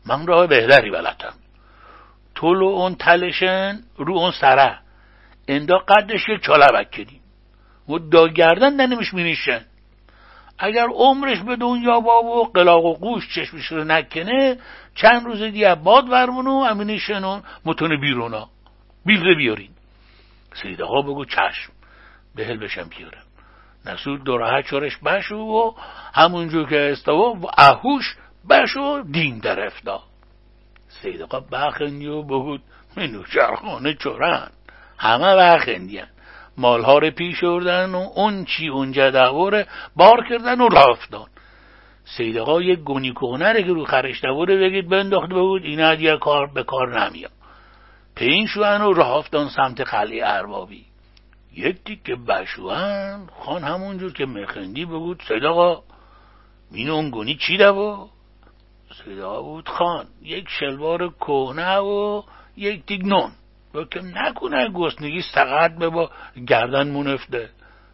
[0.05, 1.33] من راه بهتری بلدم.
[2.35, 4.82] طول اون تلشن رو اون سره.
[5.47, 7.21] اندا قدش یک چاله کنیم
[7.89, 9.65] و داگردن دنمش مینیشن
[10.59, 14.57] اگر عمرش به دنیا با و قلاق و قوش چشمش رو نکنه
[14.95, 18.49] چند روز دیگه باد ورمونو امینیشن متون بیرونا
[19.05, 19.69] بیلده بیارین.
[20.53, 21.71] سید آقا بگو چشم.
[22.35, 23.23] بهل بشم بیارم
[23.85, 25.71] نسود دوره چارش بشو و
[26.13, 28.15] همونجور که استوا و اهوش
[28.49, 30.03] بشو دین در افتا.
[30.87, 32.61] سید آقا بخندی و بگود
[32.97, 34.51] منو چرخانه چورن
[34.97, 36.07] همه بخندیان
[36.57, 41.27] مالها رو پیش اردن و اون چی اونجا دواره بار کردن و رافتان
[42.05, 44.21] سید آقا یک گونی که رو خرش
[44.57, 47.31] بگید بنداخت بود اینا دیگه کار به کار نمیاد.
[48.15, 50.85] پین شوان و رافتان سمت قلعه اربابی.
[51.53, 55.83] یک که بشوان خان همونجور که مخندی بود سید آقا
[56.71, 58.09] مین اون گونی چی دو
[59.05, 60.05] سید آقا بود خان.
[60.21, 62.21] یک شلوار کهنه و
[62.57, 63.31] یک دیگ نون.
[63.73, 66.11] که نکنه گسنگی سقط به با
[66.47, 67.49] گردن مونفته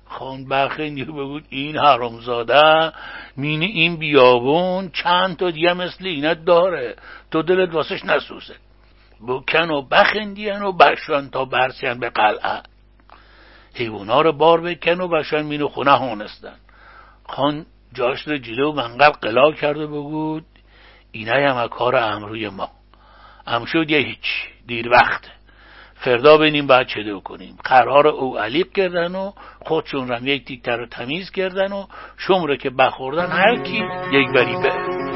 [0.10, 2.92] خان بخندی بگود این حرامزاده
[3.38, 6.96] مینی این بیابون چند تا دیگه مثل اینت داره.
[7.32, 8.56] تو دلت واسش نسوزه.
[9.28, 12.62] بکن و بخندین و بشون تا برسین به قلعه.
[13.74, 16.56] حیونا رو بار بکن و بشون مینو خونه هونستن.
[17.28, 20.46] خان جاش رو جلو منقل قلا کرده بگود
[21.12, 22.70] اینه هم کار امروی ما.
[23.48, 25.39] هم شد یه هیچ دیر وقته
[26.00, 27.58] فردا بینیم چه دو کنیم.
[27.64, 31.86] قرار او علیق کردن و خودشون رم یک دیگر رو تمیز کردن و
[32.18, 35.09] شمره که بخوردن هر کی یک بری به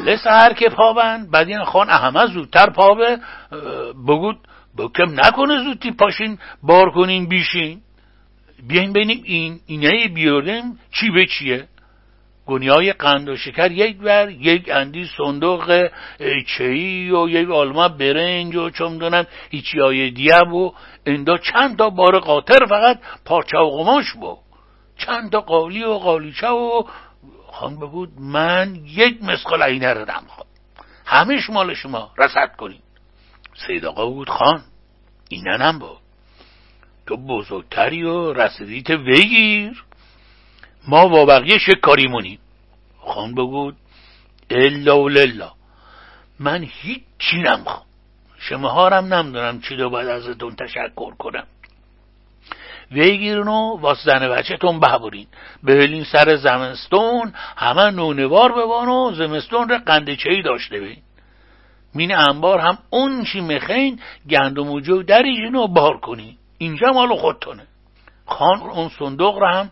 [0.00, 3.18] کله سهر که پابند بعد این خان احمد زودتر پابه
[4.08, 4.38] بگود
[4.78, 7.80] بکم نکنه زودی پاشین بار کنین بیشین.
[8.68, 11.66] بیاین بینیم این اینه بیاردیم چی به چیه؟
[12.46, 15.88] گنیای قند و شکر یک بر یک اندی صندوق
[16.46, 20.72] چهی و یک آلما برنج و چون دونم هیچی های دیب و
[21.06, 24.38] اندا چند تا بار قاطر فقط پارچه و قماش بود
[24.96, 26.82] چند تا قالی و قالیچه و
[27.52, 30.46] خان بود من یک مسقال عینه رو خان
[31.06, 32.82] همش مال شما رسد کنید
[33.66, 34.62] سید آقا بود خان.
[35.28, 35.98] اینه نم بود
[37.06, 39.84] تو بزرگتری و رسیدیت وگیر
[40.88, 42.38] ما با بقیه شکاری مونیم.
[42.98, 43.76] خان بگود
[44.50, 45.52] الا و للا
[46.38, 47.42] من هیچی
[48.38, 51.46] شما هارم نمی‌دونم چی رو باید ازتون تشکر کنم.
[52.90, 55.26] ویگیرن و واس زن بچهتون ببرین
[55.62, 61.02] بهلین سر زمستون همه نونوار ببان و زمستون را قندچهی داشته بین
[61.94, 64.00] مین انبار هم اون چی میخین
[64.30, 66.38] گندم و جو دریجین و بار کنی.
[66.58, 67.66] اینجا مال خودتونه.
[68.26, 69.70] خان اون صندوق را هم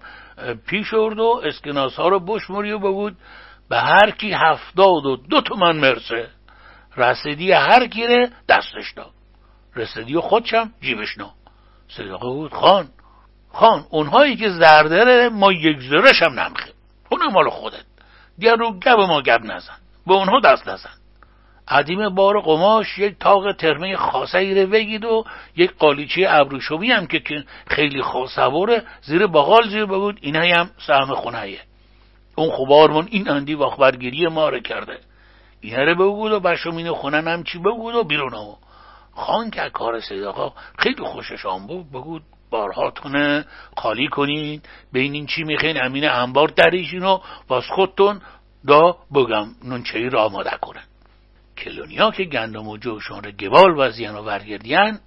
[0.67, 3.11] پیش ارد و اسکناس ها رو بشموری و
[3.69, 6.29] به هر کی هفتاد و دو تومن مرسه.
[6.97, 9.11] رسیدی هر کیره دستش داد.
[9.77, 11.31] رسیدی خودشم جیبش نا
[11.89, 12.89] صدقه بود خان.
[13.53, 16.55] خان اونهایی که زردره ما یک زرش هم
[17.11, 17.85] اون مال خودت.
[18.39, 19.77] دیگر رو گب ما گب نزن.
[20.07, 20.91] به اونها دست نزن.
[21.69, 25.25] عدیم بار قماش یک تاق ترمه خاصه رو بگید و
[25.57, 31.59] یک قالیچه ابروشومی هم که خیلی خاصوره زیر باقال زیر بود اینه هم سهم خونه
[32.35, 34.99] اون خوبارمون این اندی واخبرگیری ما رو کرده.
[35.61, 38.57] اینه رو بگود و بشمین خونه هم چی بگود و بیرون
[39.15, 43.45] خان که کار صداقا خیلی خوششان بود بگود بارهاتونه
[43.77, 44.63] خالی کنین
[44.93, 47.19] بین این چی میخین امین انبار دریشین و
[47.49, 48.21] باز خودتون
[48.67, 50.85] دا بگم نونچهی را آماده کنن.
[51.59, 54.99] کلونیا که گندم و جوشون رو گوال وزین و ورگردین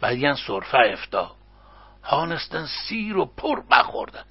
[0.00, 1.30] بعدین صرفه افتا
[2.04, 4.24] هانستن سیر و پر بخوردن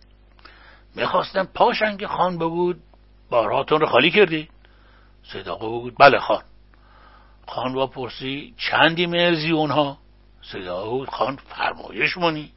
[0.96, 2.82] می‌خواستن پاشن که خان بگود
[3.30, 4.50] بارهاتون رو خالی کردی.
[5.24, 6.44] صداقه بگود بله خان.
[7.48, 9.98] خان با پرسی چندی مرزی اونها.
[10.52, 12.52] صداقه خان فرمایش مونی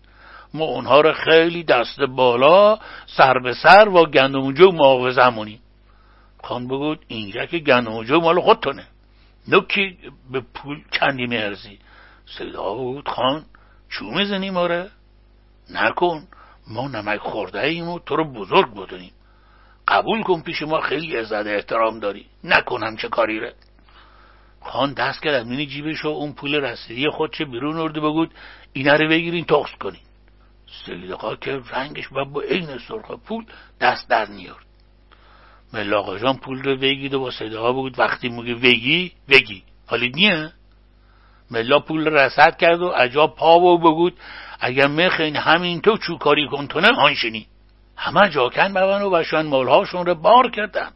[0.54, 4.72] ما اونها رو خیلی دست بالا سر به سر و گندم جو
[5.30, 5.60] مونی
[6.42, 8.86] خان بگود اینجا که گندم جو مال خودتونه.
[9.48, 9.98] نکی
[10.32, 11.78] به پول چندی مرزی
[12.38, 13.44] صدا بود خان
[13.88, 14.90] چو می‌زنی ماره
[15.70, 16.28] نکن.
[16.68, 19.12] ما نمک خورده ایم و تو رو بزرگ بدونیم.
[19.88, 22.26] قبول کن پیش ما خیلی عزت احترام داری.
[22.44, 23.54] نکن چه کاری ره
[24.60, 27.10] خان دست کرد از مینی جیبش و اون پول رسیدی.
[27.10, 28.34] خودش بیرون ارده بگود
[28.72, 30.00] اینا رو بگیرین تخص کنین.
[30.86, 33.44] سیدقا که رنگش با با عین سرخ پول
[33.80, 34.66] دست در نیارد
[35.72, 40.52] ملاقا جان پول رو بگید و با صداها بود وقتی موگه وگی وگی حالی نیه.
[41.50, 44.14] ملا پول رسد کرد و عجاب پا و بگود
[44.60, 47.46] اگر مخین همین تو چوکاری کنتونه آنشنی
[47.96, 50.90] همه جاکن ببن و بشن مالهاشون رو بار کردن.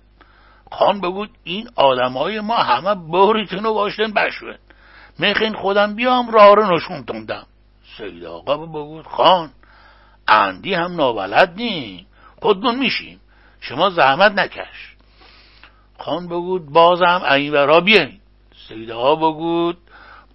[0.71, 4.59] خان بگود این آدمای ما همه بوریتون رو باشتن بشون.
[5.19, 7.47] میخین خودم بیام راه رو نشون تندم
[7.97, 9.51] سید آقا بگود خان
[10.29, 12.07] اندی هم نابلد نیم.
[12.43, 13.21] خودمون میشیم.
[13.61, 14.97] شما زحمت نکش.
[15.99, 18.21] خان بگود بازم این برا بیاین
[18.69, 19.79] سید آقا بگود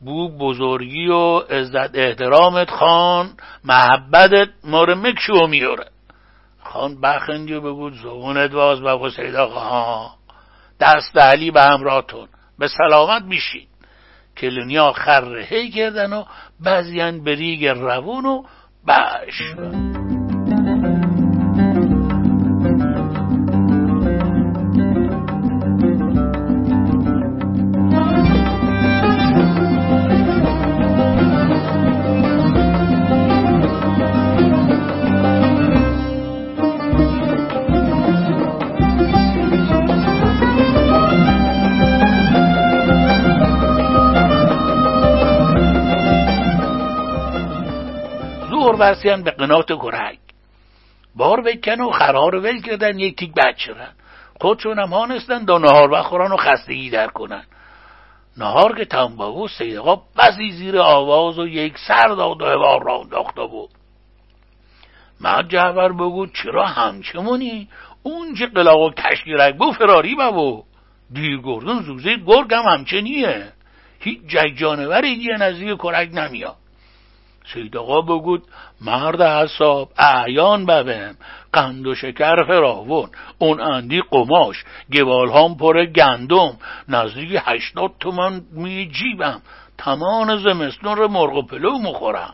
[0.01, 3.29] بو بزرگی و عزت احترامت خان
[3.63, 5.85] محبتت مار مکشو میاره
[6.63, 10.14] خان بخندی و بگود زبونت باز بگو سید آقا.
[10.79, 12.27] دست علی به همراهتون
[12.59, 13.67] به سلامت میشید
[14.37, 16.23] کلونیا خرهی کردن و
[16.59, 18.43] بعضیان به ریگ روون و
[18.87, 19.55] بش
[48.75, 50.19] برسیان به قنات گرگ.
[51.15, 53.93] بار بکن و خرار ول کردن یک تیک بچرن
[54.41, 57.43] خودشون هم هانستن دا نهار بخورن و خستگی در کنن.
[58.37, 62.99] نهار که تنبا بود سیدقا بسی زیر آواز و یک سر داد و هوار را
[62.99, 63.69] انداخته بود.
[65.21, 67.69] مرد جعبر بگو چرا همچمونی
[68.03, 70.63] اون چه قلاق و کشگیرک بو فراری بابو
[71.13, 73.53] دیر گردون زوزه گرگم همچنیه.
[73.99, 76.55] هیچ جگ جانوری دیگه نزدیک کرک نمیاد.
[77.53, 78.43] سید آقا بگود
[78.81, 81.15] مرد حساب اعیان ببم
[81.53, 83.09] قند و شکر فراون
[83.39, 84.63] اون اندی قماش
[84.93, 86.57] گوال هم پر گندم
[86.87, 89.41] نزدیک هشتاد تومن می جیبم
[89.77, 92.33] تمام زمستون رو مرغ و پلو مخورم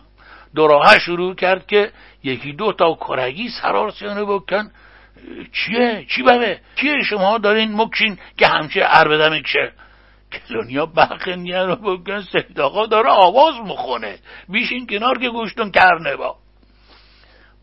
[0.55, 1.91] دوراهه شروع کرد که
[2.23, 4.71] یکی دو تا کرگی سرارسیانه بکن
[5.53, 9.71] چیه؟ چی ببه؟ چیه شما دارین مکشین که همچه عربده می‌کشه
[10.31, 14.19] کلونیا بخنیه رو بگن صداقا داره آواز می‌خونه.
[14.49, 16.35] بیشین کنار که گوشتون کرنه با.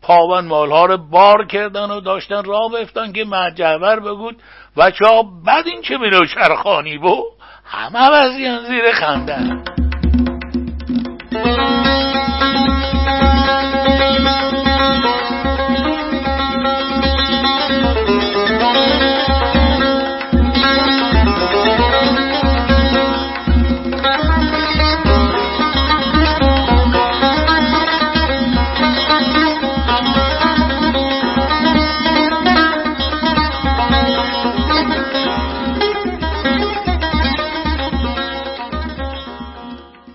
[0.01, 4.41] پاون مالها رو بار کردن و داشتن راه بفتن که مجبر بگود
[4.77, 7.23] و چا بد این چه میلو شرخانی بو؟
[7.65, 9.63] همه وزیان زیر خندن